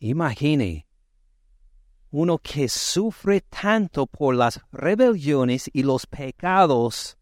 Imagine 0.00 0.86
uno 2.10 2.38
que 2.38 2.68
sufre 2.68 3.40
tanto 3.42 4.06
por 4.06 4.34
las 4.34 4.60
rebeliones 4.72 5.70
y 5.72 5.82
los 5.82 6.06
pecados 6.06 7.16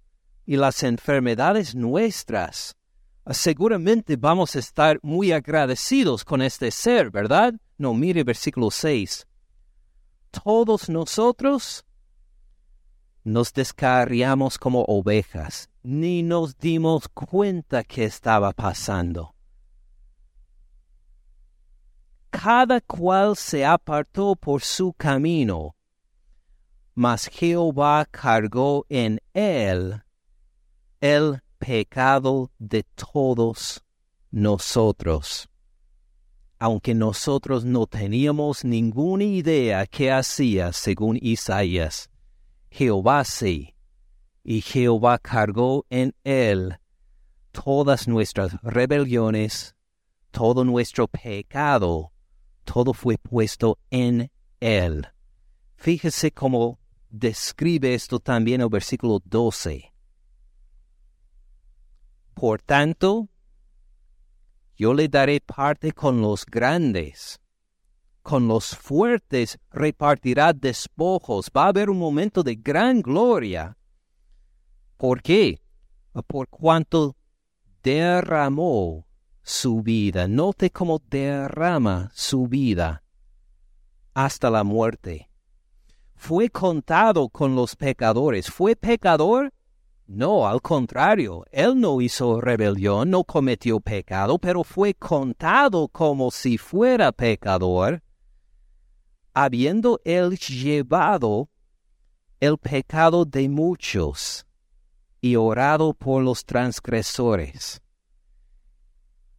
y 0.51 0.57
las 0.57 0.83
enfermedades 0.83 1.77
nuestras. 1.77 2.75
Seguramente 3.31 4.17
vamos 4.17 4.57
a 4.57 4.59
estar 4.59 4.99
muy 5.01 5.31
agradecidos 5.31 6.25
con 6.25 6.43
este 6.43 6.73
ser, 6.73 7.09
¿verdad? 7.13 7.55
No, 7.79 7.95
mire 7.95 8.25
versículo 8.25 8.73
6. 8.73 9.29
Todos 10.43 10.89
nosotros 10.89 11.85
nos 13.23 13.53
descarriamos 13.53 14.59
como 14.59 14.83
ovejas, 14.89 15.71
ni 15.85 16.25
nos 16.25 16.59
dimos 16.59 17.07
cuenta 17.07 17.85
que 17.85 18.03
estaba 18.03 18.51
pasando. 18.51 19.37
Cada 22.31 22.81
cual 22.81 23.37
se 23.37 23.65
apartó 23.65 24.35
por 24.35 24.63
su 24.63 24.95
camino, 24.95 25.77
mas 26.97 27.29
Jehová 27.29 28.05
cargó 28.11 28.85
en 28.89 29.21
él 29.33 30.03
el 31.01 31.43
pecado 31.59 32.51
de 32.59 32.83
todos 32.83 33.83
nosotros. 34.31 35.49
Aunque 36.59 36.95
nosotros 36.95 37.65
no 37.65 37.87
teníamos 37.87 38.65
ninguna 38.65 39.25
idea 39.25 39.87
qué 39.87 40.13
hacía 40.13 40.73
según 40.73 41.19
Isaías, 41.21 42.11
Jehová 42.71 43.25
sí, 43.25 43.75
y 44.45 44.61
Jehová 44.61 45.19
cargó 45.19 45.87
en 45.91 46.15
él 46.23 46.79
todas 47.51 48.07
nuestras 48.07 48.61
rebeliones, 48.63 49.75
todo 50.31 50.65
nuestro 50.65 51.09
pecado, 51.09 52.13
todo 52.65 52.93
fue 52.93 53.17
puesto 53.19 53.79
en 53.91 54.31
él. 54.61 55.09
Fíjese 55.77 56.31
cómo 56.31 56.79
describe 57.09 57.95
esto 57.95 58.21
también 58.21 58.61
el 58.61 58.69
versículo 58.69 59.21
12. 59.25 59.89
Por 62.35 62.62
tanto, 62.62 63.29
yo 64.77 64.95
le 64.95 65.09
daré 65.09 65.40
parte 65.40 65.93
con 65.93 66.21
los 66.21 66.47
grandes, 66.47 67.40
con 68.23 68.49
los 68.49 68.77
fuertes 68.77 69.59
repartirá 69.71 70.53
despojos. 70.53 71.51
Va 71.55 71.64
a 71.64 71.69
haber 71.69 71.90
un 71.90 71.99
momento 71.99 72.43
de 72.43 72.55
gran 72.55 73.03
gloria. 73.03 73.77
¿Por 74.97 75.23
qué? 75.23 75.61
Por 76.27 76.49
cuanto 76.49 77.16
derramó 77.83 79.07
su 79.43 79.83
vida. 79.83 80.29
Note 80.29 80.71
cómo 80.71 81.01
derrama 81.09 82.11
su 82.14 82.47
vida 82.47 83.03
hasta 84.14 84.51
la 84.51 84.64
muerte. 84.64 85.31
Fue 86.14 86.51
contado 86.51 87.29
con 87.29 87.55
los 87.55 87.77
pecadores. 87.77 88.51
¿Fue 88.51 88.77
pecador? 88.77 89.53
No, 90.12 90.49
al 90.49 90.61
contrario, 90.61 91.44
él 91.53 91.79
no 91.79 92.01
hizo 92.01 92.40
rebelión, 92.40 93.11
no 93.11 93.23
cometió 93.23 93.79
pecado, 93.79 94.40
pero 94.40 94.64
fue 94.64 94.92
contado 94.92 95.87
como 95.87 96.33
si 96.33 96.59
fuera 96.59 97.12
pecador 97.12 98.03
habiendo 99.33 100.01
él 100.05 100.37
llevado 100.37 101.49
el 102.40 102.59
pecado 102.59 103.25
de 103.25 103.49
muchos 103.49 104.44
y 105.20 105.37
orado 105.37 105.94
por 105.94 106.25
los 106.25 106.44
transgresores. 106.44 107.81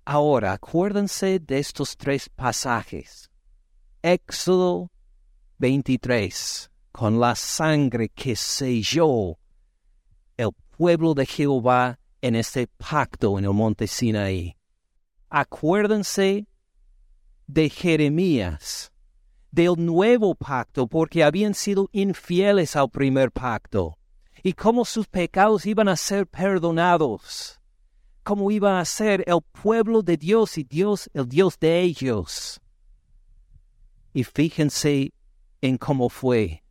Ahora, 0.06 0.54
acuérdense 0.54 1.40
de 1.40 1.60
estos 1.60 1.98
tres 1.98 2.30
pasajes. 2.30 3.30
Éxodo 4.02 4.90
23, 5.58 6.72
con 6.94 7.20
la 7.20 7.36
sangre 7.36 8.08
que 8.08 8.38
selló 8.38 9.32
el 9.32 9.41
pueblo 10.82 11.14
de 11.14 11.28
Jehová 11.28 12.00
en 12.24 12.36
este 12.36 12.66
pacto 12.66 13.38
en 13.38 13.46
el 13.46 13.54
monte 13.54 13.86
Sinaí. 13.86 14.58
Acuérdense 15.30 16.48
de 17.46 17.70
Jeremías 17.70 18.92
del 19.52 19.76
nuevo 19.78 20.34
pacto 20.34 20.88
porque 20.88 21.24
habían 21.24 21.54
sido 21.54 21.88
infieles 21.92 22.76
al 22.76 22.90
primer 22.90 23.32
pacto 23.32 24.00
y 24.42 24.54
cómo 24.54 24.84
sus 24.84 25.08
pecados 25.08 25.68
iban 25.68 25.88
a 25.88 25.96
ser 25.96 26.26
perdonados, 26.26 27.62
cómo 28.24 28.50
iba 28.50 28.80
a 28.80 28.86
ser 28.86 29.24
el 29.28 29.42
pueblo 29.52 30.02
de 30.02 30.18
Dios 30.18 30.58
y 30.58 30.64
Dios 30.64 31.12
el 31.14 31.30
Dios 31.30 31.60
de 31.60 31.80
ellos. 31.80 32.60
Y 34.14 34.24
fíjense 34.24 35.14
en 35.62 35.78
cómo 35.78 36.10
fue, 36.10 36.64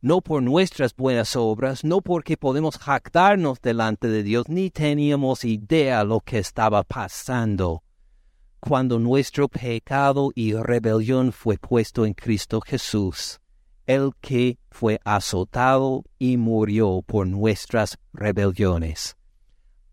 no 0.00 0.20
por 0.20 0.42
nuestras 0.42 0.94
buenas 0.94 1.36
obras, 1.36 1.84
no 1.84 2.00
porque 2.00 2.36
podemos 2.36 2.78
jactarnos 2.78 3.60
delante 3.60 4.08
de 4.08 4.22
Dios, 4.22 4.48
ni 4.48 4.70
teníamos 4.70 5.44
idea 5.44 6.04
lo 6.04 6.20
que 6.20 6.38
estaba 6.38 6.82
pasando 6.82 7.82
cuando 8.60 8.98
nuestro 8.98 9.48
pecado 9.48 10.30
y 10.34 10.52
rebelión 10.54 11.32
fue 11.32 11.58
puesto 11.58 12.04
en 12.04 12.14
Cristo 12.14 12.60
Jesús, 12.60 13.40
el 13.86 14.12
que 14.20 14.58
fue 14.70 15.00
azotado 15.04 16.04
y 16.18 16.36
murió 16.36 17.02
por 17.06 17.26
nuestras 17.26 17.98
rebeliones. 18.12 19.16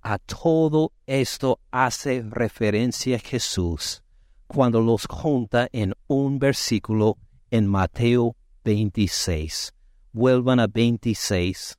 A 0.01 0.17
todo 0.19 0.91
esto 1.05 1.59
hace 1.71 2.23
referencia 2.29 3.19
Jesús 3.19 4.03
cuando 4.47 4.79
los 4.79 5.07
junta 5.07 5.67
en 5.71 5.95
un 6.07 6.37
versículo 6.37 7.17
en 7.49 7.67
Mateo 7.67 8.35
26. 8.63 9.73
Vuelvan 10.17 10.61
a 10.61 10.67
26. 10.67 11.75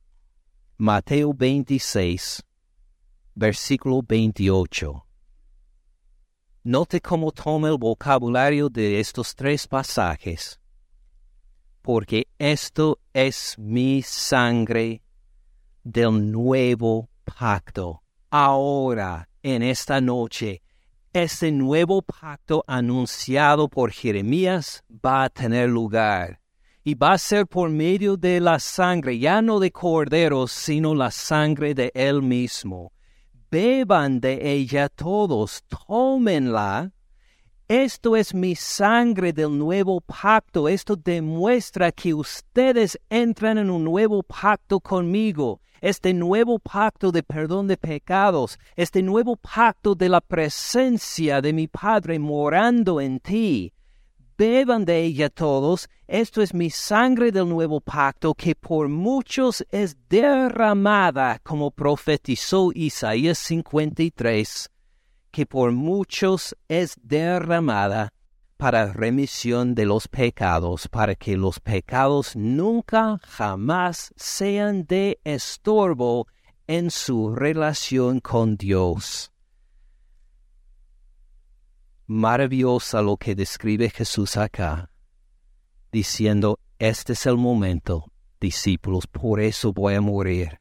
Mateo 0.77 1.33
26, 1.33 2.43
versículo 3.33 4.03
28. 4.07 5.03
Note 6.63 7.01
cómo 7.01 7.31
toma 7.31 7.69
el 7.69 7.79
vocabulario 7.79 8.69
de 8.69 8.99
estos 8.99 9.33
tres 9.33 9.67
pasajes, 9.67 10.59
porque 11.81 12.27
esto 12.37 12.99
es 13.11 13.55
mi 13.57 14.03
sangre 14.03 15.01
del 15.83 16.31
nuevo 16.31 17.09
pacto. 17.23 18.03
Ahora, 18.29 19.27
en 19.41 19.63
esta 19.63 19.99
noche, 19.99 20.61
este 21.11 21.51
nuevo 21.51 22.03
pacto 22.03 22.63
anunciado 22.67 23.67
por 23.67 23.91
Jeremías 23.91 24.83
va 25.03 25.23
a 25.23 25.29
tener 25.31 25.69
lugar. 25.69 26.39
Y 26.87 26.95
va 26.95 27.11
a 27.11 27.17
ser 27.17 27.47
por 27.47 27.69
medio 27.69 28.15
de 28.15 28.39
la 28.39 28.59
sangre, 28.59 29.19
ya 29.19 29.41
no 29.41 29.59
de 29.59 29.71
corderos, 29.71 30.53
sino 30.53 30.95
la 30.95 31.11
sangre 31.11 31.73
de 31.73 31.91
él 31.93 32.21
mismo 32.21 32.93
beban 33.49 34.19
de 34.19 34.39
ella 34.53 34.89
todos, 34.89 35.63
tómenla. 35.67 36.91
Esto 37.67 38.15
es 38.15 38.33
mi 38.33 38.55
sangre 38.55 39.33
del 39.33 39.57
nuevo 39.57 39.99
pacto. 39.99 40.69
Esto 40.69 40.95
demuestra 40.95 41.91
que 41.91 42.13
ustedes 42.13 42.97
entran 43.09 43.57
en 43.57 43.69
un 43.69 43.83
nuevo 43.83 44.23
pacto 44.23 44.79
conmigo. 44.79 45.59
Este 45.81 46.13
nuevo 46.13 46.59
pacto 46.59 47.11
de 47.11 47.23
perdón 47.23 47.67
de 47.67 47.77
pecados. 47.77 48.57
Este 48.75 49.03
nuevo 49.03 49.35
pacto 49.35 49.95
de 49.95 50.09
la 50.09 50.21
presencia 50.21 51.41
de 51.41 51.51
mi 51.51 51.67
Padre 51.67 52.19
morando 52.19 53.01
en 53.01 53.19
ti. 53.19 53.73
Beban 54.37 54.85
de 54.85 55.03
ella 55.03 55.29
todos, 55.29 55.89
esto 56.07 56.41
es 56.41 56.53
mi 56.53 56.69
sangre 56.69 57.31
del 57.31 57.49
nuevo 57.49 57.81
pacto 57.81 58.33
que 58.33 58.55
por 58.55 58.87
muchos 58.87 59.65
es 59.71 59.97
derramada, 60.07 61.39
como 61.43 61.71
profetizó 61.71 62.71
Isaías 62.73 63.39
53, 63.39 64.69
que 65.31 65.45
por 65.45 65.71
muchos 65.71 66.55
es 66.67 66.95
derramada 67.01 68.13
para 68.57 68.91
remisión 68.91 69.75
de 69.75 69.85
los 69.85 70.07
pecados, 70.07 70.87
para 70.87 71.15
que 71.15 71.37
los 71.37 71.59
pecados 71.59 72.35
nunca 72.35 73.19
jamás 73.23 74.13
sean 74.15 74.85
de 74.85 75.19
estorbo 75.23 76.27
en 76.67 76.89
su 76.91 77.35
relación 77.35 78.19
con 78.19 78.57
Dios. 78.57 79.31
Maravillosa 82.07 83.01
lo 83.01 83.17
que 83.17 83.35
describe 83.35 83.89
Jesús 83.89 84.37
acá, 84.37 84.89
diciendo, 85.91 86.59
este 86.79 87.13
es 87.13 87.25
el 87.25 87.37
momento, 87.37 88.11
discípulos, 88.39 89.07
por 89.07 89.41
eso 89.41 89.73
voy 89.73 89.95
a 89.95 90.01
morir. 90.01 90.59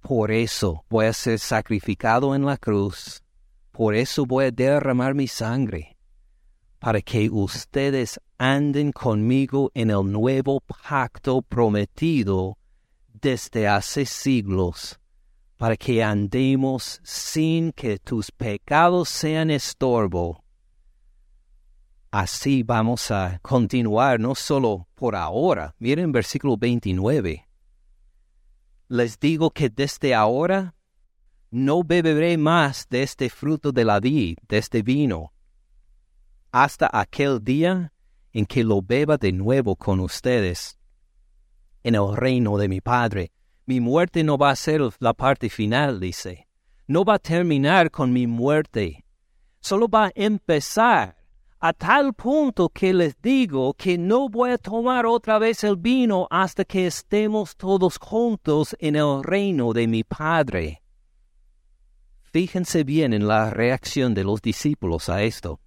Por 0.00 0.32
eso 0.32 0.84
voy 0.90 1.06
a 1.06 1.12
ser 1.12 1.38
sacrificado 1.38 2.34
en 2.34 2.44
la 2.44 2.56
cruz. 2.56 3.22
Por 3.70 3.94
eso 3.94 4.26
voy 4.26 4.46
a 4.46 4.50
derramar 4.50 5.14
mi 5.14 5.28
sangre 5.28 5.96
para 6.82 7.00
que 7.00 7.30
ustedes 7.30 8.18
anden 8.38 8.90
conmigo 8.90 9.70
en 9.72 9.92
el 9.92 10.10
nuevo 10.10 10.60
pacto 10.60 11.40
prometido 11.40 12.58
desde 13.12 13.68
hace 13.68 14.04
siglos, 14.04 14.98
para 15.62 15.76
que 15.76 16.02
andemos 16.02 17.00
sin 17.04 17.70
que 17.70 17.96
tus 17.96 18.32
pecados 18.32 19.08
sean 19.08 19.48
estorbo. 19.48 20.42
Así 22.10 22.64
vamos 22.64 23.12
a 23.12 23.38
continuar, 23.42 24.18
no 24.18 24.34
solo 24.34 24.88
por 24.96 25.14
ahora. 25.14 25.76
Miren 25.78 26.10
versículo 26.10 26.56
29. 26.56 27.46
Les 28.88 29.20
digo 29.20 29.52
que 29.52 29.70
desde 29.70 30.16
ahora 30.16 30.74
no 31.52 31.84
beberé 31.84 32.36
más 32.36 32.88
de 32.90 33.04
este 33.04 33.30
fruto 33.30 33.70
de 33.70 33.84
la 33.84 34.00
vid, 34.00 34.38
de 34.48 34.58
este 34.58 34.82
vino 34.82 35.32
hasta 36.50 36.90
aquel 36.92 37.38
día 37.40 37.92
en 38.32 38.46
que 38.46 38.64
lo 38.64 38.82
beba 38.82 39.16
de 39.16 39.30
nuevo 39.30 39.76
con 39.76 40.00
ustedes 40.00 40.76
en 41.84 41.94
el 41.94 42.16
reino 42.16 42.58
de 42.58 42.66
mi 42.66 42.80
Padre. 42.80 43.30
Mi 43.72 43.80
muerte 43.80 44.22
no 44.22 44.36
va 44.36 44.50
a 44.50 44.56
ser 44.56 44.82
la 44.98 45.14
parte 45.14 45.48
final, 45.48 45.98
dice. 45.98 46.46
No 46.86 47.06
va 47.06 47.14
a 47.14 47.18
terminar 47.18 47.90
con 47.90 48.12
mi 48.12 48.26
muerte. 48.26 49.02
Solo 49.62 49.88
va 49.88 50.08
a 50.08 50.12
empezar 50.14 51.16
a 51.58 51.72
tal 51.72 52.12
punto 52.12 52.68
que 52.68 52.92
les 52.92 53.16
digo 53.22 53.72
que 53.72 53.96
no 53.96 54.28
voy 54.28 54.50
a 54.50 54.58
tomar 54.58 55.06
otra 55.06 55.38
vez 55.38 55.64
el 55.64 55.76
vino 55.76 56.28
hasta 56.30 56.66
que 56.66 56.86
estemos 56.86 57.56
todos 57.56 57.96
juntos 57.96 58.76
en 58.78 58.94
el 58.94 59.22
reino 59.22 59.72
de 59.72 59.86
mi 59.86 60.04
Padre. 60.04 60.82
Fíjense 62.30 62.84
bien 62.84 63.14
en 63.14 63.26
la 63.26 63.48
reacción 63.48 64.12
de 64.12 64.24
los 64.24 64.42
discípulos 64.42 65.08
a 65.08 65.22
esto. 65.22 65.60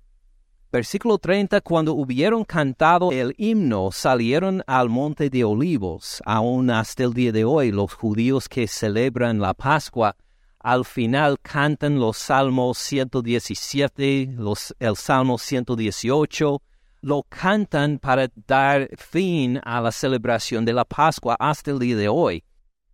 Versículo 0.75 1.17
30, 1.17 1.61
cuando 1.61 1.93
hubieron 1.93 2.43
cantado 2.43 3.13
el 3.13 3.33
himno, 3.37 3.93
salieron 3.93 4.61
al 4.67 4.89
monte 4.89 5.29
de 5.29 5.45
olivos. 5.45 6.21
Aún 6.25 6.69
hasta 6.69 7.05
el 7.05 7.13
día 7.13 7.31
de 7.31 7.45
hoy, 7.45 7.71
los 7.71 7.93
judíos 7.93 8.49
que 8.49 8.67
celebran 8.67 9.39
la 9.39 9.53
Pascua, 9.53 10.17
al 10.59 10.83
final 10.83 11.39
cantan 11.41 11.97
los 11.97 12.17
salmos 12.17 12.77
117, 12.79 14.33
los, 14.35 14.75
el 14.77 14.97
salmo 14.97 15.37
118, 15.37 16.61
lo 16.99 17.23
cantan 17.29 17.97
para 17.97 18.29
dar 18.45 18.89
fin 18.97 19.61
a 19.63 19.79
la 19.79 19.93
celebración 19.93 20.65
de 20.65 20.73
la 20.73 20.83
Pascua 20.83 21.37
hasta 21.39 21.71
el 21.71 21.79
día 21.79 21.95
de 21.95 22.09
hoy. 22.09 22.43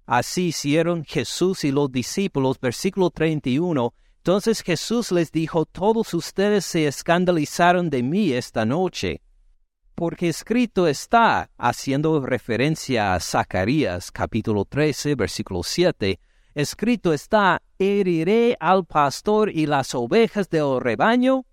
Así 0.06 0.50
hicieron 0.50 1.04
Jesús 1.04 1.64
y 1.64 1.72
los 1.72 1.92
discípulos, 1.92 2.60
versículo 2.60 3.10
31, 3.10 3.92
entonces 4.22 4.62
Jesús 4.62 5.12
les 5.12 5.32
dijo, 5.32 5.66
todos 5.66 6.14
ustedes 6.14 6.64
se 6.64 6.86
escandalizaron 6.86 7.90
de 7.90 8.04
mí 8.04 8.34
esta 8.34 8.66
noche, 8.68 9.24
porque 9.96 10.30
escrito 10.30 10.86
está, 10.88 11.50
haciendo 11.58 12.24
referencia 12.24 13.16
a 13.16 13.20
Zacarías 13.20 14.12
capítulo 14.12 14.66
13, 14.66 15.16
versículo 15.16 15.64
7, 15.64 16.20
escrito 16.54 17.14
está, 17.14 17.64
heriré 17.80 18.56
al 18.60 18.86
pastor 18.86 19.50
y 19.50 19.66
las 19.66 19.96
ovejas 19.96 20.48
del 20.52 20.80
rebaño 20.80 21.48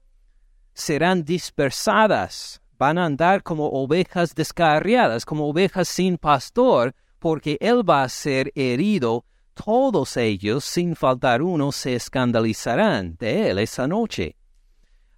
serán 0.75 1.25
dispersadas, 1.25 2.61
van 2.79 2.99
a 2.99 3.07
andar 3.07 3.43
como 3.43 3.69
ovejas 3.69 4.35
descarriadas, 4.35 5.25
como 5.25 5.49
ovejas 5.49 5.89
sin 5.89 6.19
pastor, 6.19 6.95
porque 7.19 7.57
él 7.63 7.89
va 7.89 8.03
a 8.03 8.11
ser 8.11 8.53
herido 8.55 9.25
todos 9.65 10.17
ellos, 10.17 10.65
sin 10.65 10.95
faltar 10.95 11.43
uno, 11.43 11.73
se 11.73 11.97
escandalizarán 11.97 13.17
de 13.19 13.51
él 13.51 13.59
esa 13.59 13.89
noche. 13.89 14.37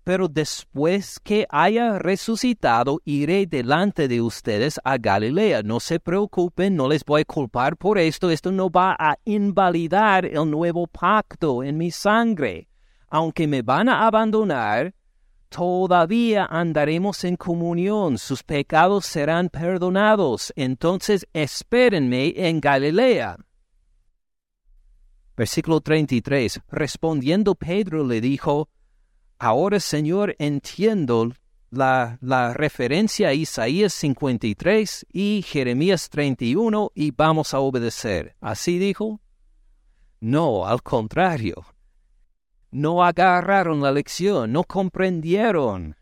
Pero 0.03 0.29
después 0.29 1.21
que 1.21 1.47
haya 1.51 1.99
resucitado, 1.99 3.01
iré 3.05 3.47
delante 3.47 4.09
de 4.09 4.23
ustedes 4.23 4.81
a 4.83 4.97
Galilea. 4.97 5.63
No 5.63 5.79
se 5.79 6.01
preocupen, 6.01 6.75
no 6.75 6.89
les 6.89 7.05
voy 7.05 7.21
a 7.21 7.25
culpar 7.27 7.77
por 7.77 7.99
esto. 7.99 8.31
Esto 8.31 8.51
no 8.51 8.71
va 8.71 8.97
a 8.99 9.19
invalidar 9.27 10.25
el 10.25 10.51
nuevo 10.51 10.87
pacto 10.87 11.63
en 11.63 11.77
mi 11.77 11.91
sangre. 11.91 12.69
Aunque 13.09 13.47
me 13.47 13.61
van 13.61 13.91
a 13.91 14.07
abandonar, 14.07 14.95
todavía 15.51 16.47
andaremos 16.47 17.25
en 17.25 17.37
comunión, 17.37 18.17
sus 18.17 18.43
pecados 18.43 19.05
serán 19.05 19.51
perdonados. 19.51 20.51
Entonces 20.57 21.27
espérenme 21.35 22.33
en 22.37 22.61
Galilea. 22.61 23.37
Versículo 25.41 25.81
33. 25.81 26.61
Respondiendo 26.69 27.55
Pedro 27.55 28.07
le 28.07 28.21
dijo, 28.21 28.69
Ahora 29.39 29.81
Señor 29.81 30.37
entiendo 30.39 31.33
la, 31.71 32.19
referencia 32.53 33.29
a 33.29 33.33
Isaías 33.33 33.95
53 33.95 35.07
y 35.11 35.43
Jeremías 35.49 36.11
31 36.11 36.93
y 36.95 37.13
vamos 37.13 37.55
a 37.55 37.61
obedecer. 37.61 38.37
¿Así 38.43 38.79
dijo? 38.79 39.23
No, 40.21 40.67
al 40.67 40.83
contrario. 40.83 41.65
No 42.71 43.03
agarraron 43.03 43.81
la 43.81 43.93
lección, 43.93 44.53
no 44.53 44.65
comprendieron. 44.65 45.97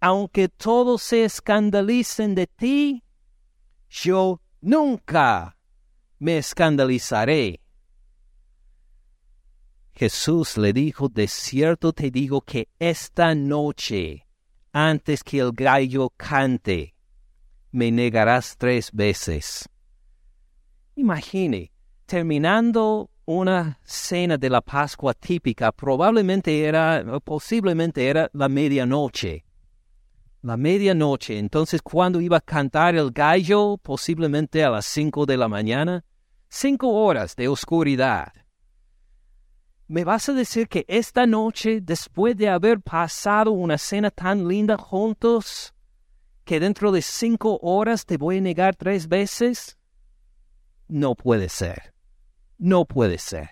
Aunque 0.00 0.50
todos 0.50 1.00
se 1.00 1.24
escandalicen 1.24 2.34
de 2.34 2.46
ti, 2.46 3.04
yo 3.88 4.42
nunca 4.60 5.56
me 6.18 6.36
escandalizaré. 6.36 7.61
Jesús 9.94 10.56
le 10.56 10.72
dijo, 10.72 11.08
de 11.08 11.28
cierto 11.28 11.92
te 11.92 12.10
digo 12.10 12.40
que 12.40 12.68
esta 12.78 13.34
noche, 13.34 14.26
antes 14.72 15.22
que 15.22 15.38
el 15.38 15.52
gallo 15.52 16.10
cante, 16.16 16.94
me 17.70 17.90
negarás 17.90 18.56
tres 18.56 18.90
veces. 18.92 19.68
Imagine, 20.96 21.70
terminando 22.06 23.10
una 23.24 23.78
cena 23.84 24.36
de 24.36 24.50
la 24.50 24.60
Pascua 24.60 25.14
típica, 25.14 25.72
probablemente 25.72 26.64
era, 26.64 27.04
posiblemente 27.24 28.06
era 28.06 28.28
la 28.32 28.48
medianoche. 28.48 29.44
La 30.42 30.56
medianoche, 30.56 31.38
entonces 31.38 31.80
cuando 31.82 32.20
iba 32.20 32.38
a 32.38 32.40
cantar 32.40 32.96
el 32.96 33.12
gallo, 33.12 33.78
posiblemente 33.78 34.64
a 34.64 34.70
las 34.70 34.86
cinco 34.86 35.24
de 35.24 35.36
la 35.36 35.48
mañana, 35.48 36.04
cinco 36.48 36.88
horas 36.88 37.36
de 37.36 37.46
oscuridad. 37.46 38.32
¿Me 39.92 40.04
vas 40.04 40.26
a 40.30 40.32
decir 40.32 40.68
que 40.68 40.86
esta 40.88 41.26
noche, 41.26 41.82
después 41.82 42.34
de 42.34 42.48
haber 42.48 42.80
pasado 42.80 43.50
una 43.50 43.76
cena 43.76 44.10
tan 44.10 44.48
linda 44.48 44.78
juntos, 44.78 45.74
que 46.46 46.58
dentro 46.58 46.92
de 46.92 47.02
cinco 47.02 47.58
horas 47.60 48.06
te 48.06 48.16
voy 48.16 48.38
a 48.38 48.40
negar 48.40 48.74
tres 48.74 49.06
veces? 49.06 49.76
No 50.88 51.14
puede 51.14 51.50
ser. 51.50 51.92
No 52.56 52.86
puede 52.86 53.18
ser. 53.18 53.50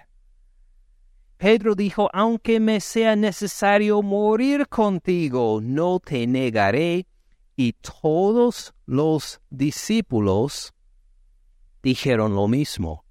Pedro 1.37 1.75
dijo, 1.75 2.09
aunque 2.11 2.59
me 2.59 2.81
sea 2.81 3.17
necesario 3.17 4.01
morir 4.01 4.67
contigo, 4.67 5.61
no 5.63 6.01
te 6.01 6.27
negaré. 6.27 7.07
Y 7.55 7.75
todos 7.75 8.73
los 8.87 9.43
discípulos 9.51 10.73
dijeron 11.83 12.35
lo 12.35 12.49
mismo. 12.49 13.05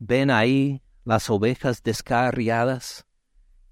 Ven 0.00 0.32
ahí 0.32 0.82
las 1.08 1.30
ovejas 1.30 1.82
descarriadas, 1.82 3.06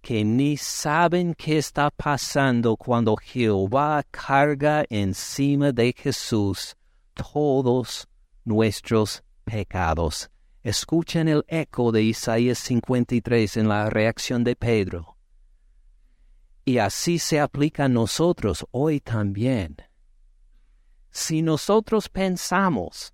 que 0.00 0.24
ni 0.24 0.56
saben 0.56 1.34
qué 1.34 1.58
está 1.58 1.90
pasando 1.90 2.78
cuando 2.78 3.14
Jehová 3.14 4.02
carga 4.10 4.86
encima 4.88 5.70
de 5.70 5.92
Jesús 5.94 6.74
todos 7.12 8.08
nuestros 8.42 9.22
pecados. 9.44 10.30
Escuchen 10.62 11.28
el 11.28 11.44
eco 11.46 11.92
de 11.92 12.04
Isaías 12.04 12.58
53 12.58 13.58
en 13.58 13.68
la 13.68 13.90
reacción 13.90 14.42
de 14.42 14.56
Pedro. 14.56 15.18
Y 16.64 16.78
así 16.78 17.18
se 17.18 17.38
aplica 17.38 17.84
a 17.84 17.88
nosotros 17.90 18.64
hoy 18.70 18.98
también. 18.98 19.76
Si 21.10 21.42
nosotros 21.42 22.08
pensamos, 22.08 23.12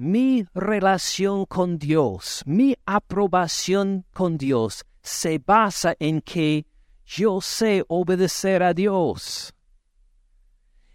mi 0.00 0.46
relación 0.54 1.44
con 1.44 1.76
Dios, 1.76 2.42
mi 2.46 2.74
aprobación 2.86 4.06
con 4.14 4.38
Dios 4.38 4.86
se 5.02 5.38
basa 5.38 5.94
en 5.98 6.22
que 6.22 6.64
yo 7.04 7.42
sé 7.42 7.84
obedecer 7.86 8.62
a 8.62 8.72
Dios. 8.72 9.54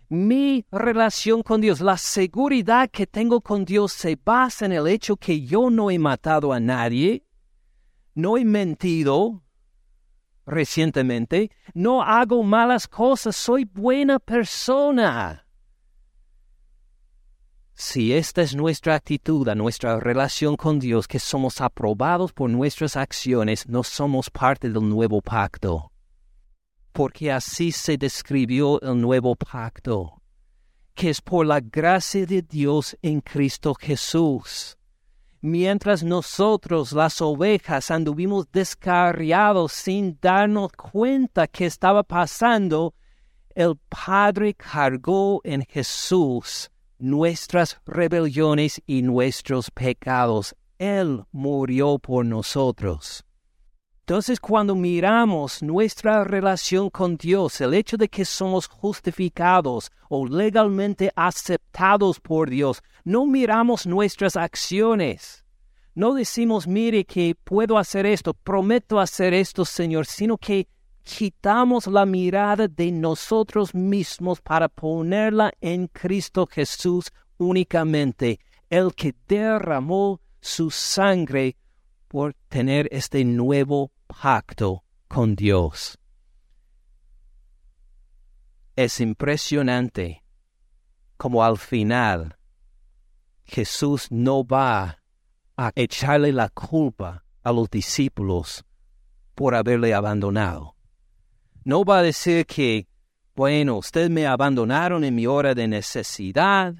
Mi 0.09 0.65
relación 0.71 1.43
con 1.43 1.61
Dios, 1.61 1.81
la 1.81 1.97
seguridad 1.97 2.89
que 2.89 3.05
tengo 3.05 3.41
con 3.41 3.63
Dios 3.63 3.93
se 3.93 4.17
basa 4.23 4.65
en 4.65 4.71
el 4.71 4.87
hecho 4.87 5.17
que 5.17 5.41
yo 5.41 5.69
no 5.69 5.91
he 5.91 5.99
matado 5.99 6.51
a 6.51 6.59
nadie, 6.59 7.23
no 8.15 8.39
he 8.39 8.45
mentido 8.45 9.43
recientemente, 10.47 11.51
no 11.75 12.01
hago 12.01 12.41
malas 12.41 12.87
cosas, 12.87 13.35
soy 13.35 13.65
buena 13.65 14.17
persona. 14.17 15.44
Si 17.77 18.13
esta 18.13 18.41
es 18.41 18.55
nuestra 18.55 18.95
actitud 18.95 19.49
a 19.49 19.53
nuestra 19.53 19.99
relación 19.99 20.55
con 20.55 20.79
Dios, 20.79 21.09
que 21.09 21.19
somos 21.19 21.59
aprobados 21.59 22.31
por 22.31 22.49
nuestras 22.49 22.95
acciones, 22.95 23.67
no 23.67 23.83
somos 23.83 24.29
parte 24.29 24.69
del 24.69 24.87
nuevo 24.87 25.21
pacto. 25.21 25.91
Porque 26.93 27.33
así 27.33 27.73
se 27.73 27.97
describió 27.97 28.79
el 28.81 29.01
nuevo 29.01 29.35
pacto, 29.35 30.21
que 30.93 31.09
es 31.09 31.19
por 31.19 31.45
la 31.45 31.59
gracia 31.59 32.25
de 32.25 32.41
Dios 32.43 32.95
en 33.01 33.19
Cristo 33.19 33.75
Jesús. 33.75 34.77
Mientras 35.41 36.01
nosotros, 36.01 36.93
las 36.93 37.21
ovejas, 37.21 37.91
anduvimos 37.91 38.49
descarriados 38.53 39.73
sin 39.73 40.17
darnos 40.21 40.71
cuenta 40.71 41.45
que 41.45 41.65
estaba 41.65 42.03
pasando, 42.03 42.93
el 43.53 43.77
Padre 43.89 44.53
cargó 44.53 45.41
en 45.43 45.61
Jesús 45.65 46.71
nuestras 46.99 47.79
rebeliones 47.85 48.81
y 48.85 49.01
nuestros 49.01 49.71
pecados. 49.71 50.55
Él 50.77 51.23
murió 51.31 51.99
por 51.99 52.25
nosotros. 52.25 53.25
Entonces 54.01 54.39
cuando 54.39 54.75
miramos 54.75 55.63
nuestra 55.63 56.23
relación 56.23 56.91
con 56.91 57.17
Dios, 57.17 57.59
el 57.61 57.73
hecho 57.73 57.97
de 57.97 58.07
que 58.07 58.23
somos 58.23 58.67
justificados 58.67 59.91
o 60.09 60.27
legalmente 60.27 61.11
aceptados 61.15 62.19
por 62.19 62.51
Dios, 62.51 62.83
no 63.03 63.25
miramos 63.25 63.87
nuestras 63.87 64.35
acciones. 64.35 65.43
No 65.95 66.13
decimos, 66.13 66.67
mire 66.67 67.05
que 67.05 67.35
puedo 67.43 67.79
hacer 67.79 68.05
esto, 68.05 68.33
prometo 68.33 68.99
hacer 68.99 69.33
esto, 69.33 69.65
Señor, 69.65 70.05
sino 70.05 70.37
que 70.37 70.67
quitamos 71.05 71.85
la 71.85 72.05
mirada 72.05 72.67
de 72.67 72.91
nosotros 72.91 73.73
mismos 73.73 74.41
para 74.41 74.67
ponerla 74.67 75.53
en 75.61 75.87
Cristo 75.87 76.47
Jesús 76.47 77.11
únicamente, 77.37 78.39
el 78.69 78.93
que 78.93 79.13
derramó 79.27 80.19
su 80.41 80.71
sangre 80.71 81.55
por 82.07 82.33
tener 82.49 82.89
este 82.91 83.23
nuevo 83.23 83.91
pacto 84.07 84.83
con 85.07 85.35
Dios. 85.35 85.97
Es 88.75 88.99
impresionante 88.99 90.23
como 91.17 91.43
al 91.43 91.57
final 91.57 92.35
Jesús 93.45 94.07
no 94.09 94.43
va 94.43 95.03
a 95.55 95.71
echarle 95.75 96.33
la 96.33 96.49
culpa 96.49 97.23
a 97.43 97.51
los 97.51 97.69
discípulos 97.69 98.65
por 99.35 99.53
haberle 99.53 99.93
abandonado 99.93 100.74
no 101.65 101.83
va 101.83 101.97
a 101.97 102.03
decir 102.03 102.45
que, 102.45 102.87
bueno, 103.35 103.77
ustedes 103.77 104.11
me 104.11 104.27
abandonaron 104.27 105.03
en 105.03 105.15
mi 105.15 105.25
hora 105.25 105.55
de 105.55 105.67
necesidad, 105.67 106.75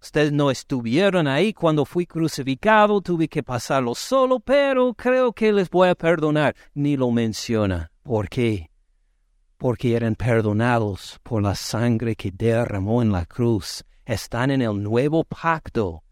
ustedes 0.00 0.32
no 0.32 0.50
estuvieron 0.50 1.28
ahí 1.28 1.52
cuando 1.52 1.84
fui 1.84 2.06
crucificado, 2.06 3.02
tuve 3.02 3.28
que 3.28 3.42
pasarlo 3.42 3.94
solo, 3.94 4.40
pero 4.40 4.94
creo 4.94 5.34
que 5.34 5.52
les 5.52 5.68
voy 5.68 5.90
a 5.90 5.94
perdonar. 5.94 6.56
Ni 6.72 6.96
lo 6.96 7.10
menciona. 7.10 7.92
¿Por 8.02 8.30
qué? 8.30 8.70
Porque 9.58 9.94
eran 9.94 10.14
perdonados 10.14 11.20
por 11.22 11.42
la 11.42 11.54
sangre 11.54 12.16
que 12.16 12.30
derramó 12.30 13.02
en 13.02 13.12
la 13.12 13.26
cruz. 13.26 13.84
Están 14.06 14.50
en 14.50 14.62
el 14.62 14.82
nuevo 14.82 15.24
pacto 15.24 16.02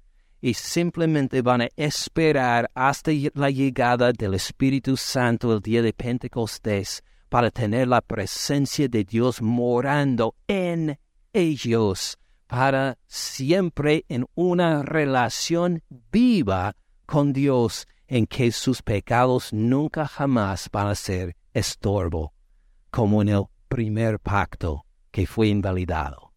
y 0.43 0.53
simplemente 0.53 1.41
van 1.41 1.63
a 1.63 1.69
esperar 1.77 2.71
hasta 2.75 3.11
la 3.35 3.49
llegada 3.49 4.13
del 4.13 4.35
Espíritu 4.35 4.99
Santo 4.99 5.55
el 5.55 5.61
día 5.61 5.81
de 5.81 5.95
Pentecostés 5.95 7.03
para 7.33 7.51
tener 7.51 7.89
la 7.89 8.03
presencia 8.03 8.89
de 8.89 9.05
Dios 9.05 9.41
morando 9.41 10.35
en 10.49 10.99
ellos, 11.33 12.19
para 12.47 12.99
siempre 13.07 14.05
en 14.11 14.27
una 14.35 14.83
relación 14.83 15.83
viva 16.13 16.77
con 17.07 17.33
Dios 17.33 17.89
en 18.07 18.27
que 18.27 18.53
sus 18.53 18.83
pecados 18.83 19.51
nunca 19.55 20.07
jamás 20.07 20.69
van 20.71 20.89
a 20.89 20.95
ser 20.95 21.35
estorbo, 21.55 22.35
como 22.91 23.23
en 23.23 23.31
el 23.31 23.45
primer 23.67 24.19
pacto 24.19 24.85
que 25.11 25.27
fue 25.27 25.49
invalidado. 25.49 26.35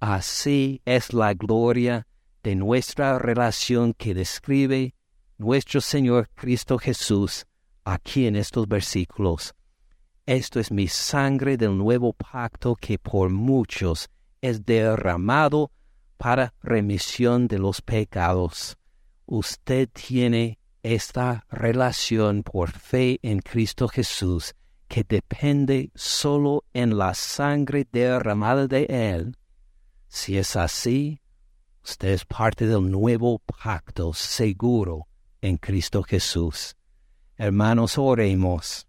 Así 0.00 0.82
es 0.84 1.12
la 1.12 1.34
gloria 1.34 2.04
de 2.42 2.56
nuestra 2.56 3.20
relación 3.20 3.94
que 3.94 4.12
describe 4.12 4.92
nuestro 5.38 5.80
Señor 5.80 6.28
Cristo 6.34 6.78
Jesús 6.78 7.46
aquí 7.84 8.26
en 8.26 8.34
estos 8.34 8.66
versículos 8.66 9.54
esto 10.26 10.58
es 10.58 10.72
mi 10.72 10.88
sangre 10.88 11.56
del 11.56 11.78
nuevo 11.78 12.12
pacto 12.12 12.74
que 12.74 12.98
por 12.98 13.30
muchos 13.30 14.10
es 14.40 14.66
derramado 14.66 15.70
para 16.16 16.52
remisión 16.62 17.46
de 17.46 17.58
los 17.58 17.80
pecados. 17.80 18.76
Usted 19.26 19.88
tiene 19.92 20.58
esta 20.82 21.46
relación 21.50 22.42
por 22.42 22.70
fe 22.70 23.18
en 23.22 23.38
Cristo 23.40 23.88
Jesús 23.88 24.54
que 24.88 25.04
depende 25.04 25.90
solo 25.94 26.64
en 26.72 26.96
la 26.98 27.14
sangre 27.14 27.86
derramada 27.90 28.66
de 28.66 28.86
Él. 28.88 29.36
Si 30.08 30.38
es 30.38 30.56
así, 30.56 31.20
usted 31.82 32.08
es 32.08 32.24
parte 32.24 32.66
del 32.66 32.90
nuevo 32.90 33.40
pacto 33.40 34.12
seguro 34.12 35.08
en 35.40 35.56
Cristo 35.56 36.02
Jesús. 36.02 36.76
Hermanos, 37.36 37.98
oremos. 37.98 38.86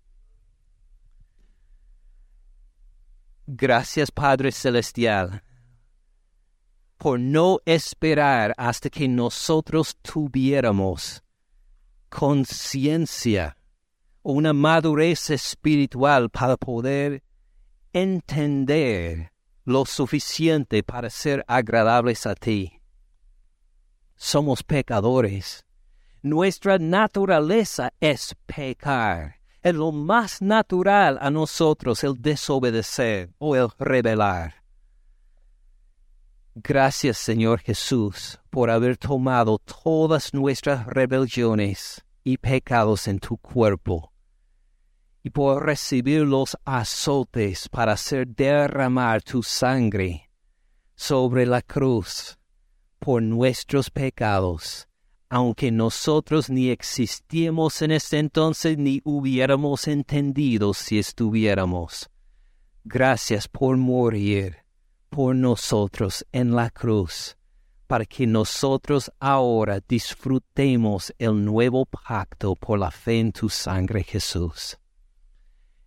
Gracias 3.48 4.12
Padre 4.12 4.52
Celestial 4.52 5.42
por 6.98 7.20
no 7.20 7.60
esperar 7.66 8.54
hasta 8.58 8.90
que 8.90 9.08
nosotros 9.08 9.96
tuviéramos 10.02 11.24
conciencia, 12.10 13.58
una 14.24 14.52
madurez 14.52 15.30
espiritual 15.30 16.30
para 16.30 16.58
poder 16.58 17.24
entender 17.94 19.32
lo 19.64 19.86
suficiente 19.86 20.84
para 20.84 21.10
ser 21.10 21.46
agradables 21.48 22.26
a 22.26 22.36
ti. 22.36 22.82
Somos 24.16 24.64
pecadores. 24.64 25.66
Nuestra 26.22 26.80
naturaleza 26.80 27.94
es 28.02 28.36
pecar 28.46 29.37
es 29.68 29.76
lo 29.76 29.92
más 29.92 30.42
natural 30.42 31.18
a 31.22 31.30
nosotros 31.30 32.04
el 32.04 32.22
desobedecer 32.22 33.34
o 33.38 33.56
el 33.56 33.68
rebelar. 33.78 34.64
Gracias 36.56 37.18
Señor 37.18 37.60
Jesús 37.60 38.40
por 38.50 38.70
haber 38.70 38.98
tomado 38.98 39.60
todas 39.60 40.34
nuestras 40.34 40.86
rebeliones 40.86 42.04
y 42.24 42.38
pecados 42.38 43.08
en 43.08 43.20
tu 43.20 43.38
cuerpo 43.38 44.12
y 45.22 45.30
por 45.30 45.66
recibir 45.66 46.22
los 46.22 46.58
azotes 46.64 47.68
para 47.70 47.92
hacer 47.92 48.28
derramar 48.28 49.22
tu 49.22 49.44
sangre 49.44 50.30
sobre 50.96 51.46
la 51.46 51.62
cruz 51.62 52.38
por 53.00 53.22
nuestros 53.22 53.90
pecados 53.90 54.87
aunque 55.30 55.72
nosotros 55.72 56.50
ni 56.50 56.70
existíamos 56.70 57.82
en 57.82 57.92
ese 57.92 58.20
entonces 58.20 58.78
ni 58.78 59.02
hubiéramos 59.04 59.88
entendido 59.88 60.74
si 60.74 61.00
estuviéramos. 61.00 62.10
Gracias 62.84 63.48
por 63.48 63.76
morir 63.78 64.68
por 65.10 65.36
nosotros 65.36 66.26
en 66.32 66.56
la 66.56 66.70
cruz, 66.70 67.38
para 67.88 68.06
que 68.06 68.28
nosotros 68.28 69.12
ahora 69.20 69.80
disfrutemos 69.88 71.14
el 71.18 71.44
nuevo 71.44 71.86
pacto 71.86 72.56
por 72.56 72.80
la 72.80 72.92
fe 72.92 73.20
en 73.20 73.32
tu 73.32 73.50
sangre 73.50 74.04
Jesús. 74.04 74.78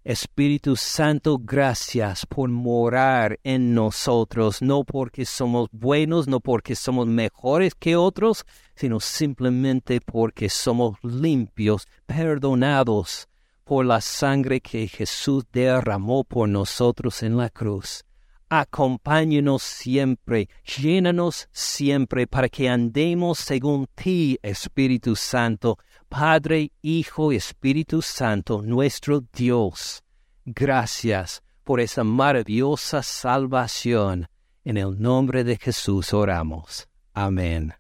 Espíritu 0.03 0.77
Santo, 0.77 1.39
gracias 1.39 2.25
por 2.25 2.49
morar 2.49 3.39
en 3.45 3.75
nosotros, 3.75 4.63
no 4.63 4.83
porque 4.83 5.27
somos 5.27 5.69
buenos, 5.73 6.27
no 6.27 6.41
porque 6.41 6.75
somos 6.75 7.07
mejores 7.07 7.75
que 7.75 7.97
otros, 7.97 8.47
sino 8.75 8.99
simplemente 8.99 10.01
porque 10.01 10.49
somos 10.49 10.97
limpios, 11.03 11.87
perdonados 12.07 13.29
por 13.63 13.85
la 13.85 14.01
sangre 14.01 14.63
que 14.63 14.89
Jesús 14.89 15.45
derramó 15.53 16.25
por 16.25 16.49
nosotros 16.49 17.23
en 17.23 17.37
la 17.37 17.51
cruz. 17.51 18.03
Acompáñanos 18.49 19.63
siempre, 19.63 20.49
llénanos 20.79 21.49
siempre 21.53 22.27
para 22.27 22.49
que 22.49 22.71
andemos 22.71 23.39
según 23.39 23.87
ti, 23.95 24.39
Espíritu 24.43 25.15
Santo, 25.15 25.79
Padre, 26.11 26.71
Hijo 26.83 27.33
y 27.33 27.37
Espíritu 27.37 28.03
Santo, 28.03 28.61
nuestro 28.63 29.23
Dios. 29.33 30.03
Gracias 30.45 31.41
por 31.63 31.79
esa 31.79 32.03
maravillosa 32.03 33.05
salvación. 33.05 34.27
En 34.65 34.77
el 34.77 35.01
nombre 35.01 35.45
de 35.45 35.57
Jesús 35.57 36.13
oramos. 36.13 36.89
Amén. 37.15 37.75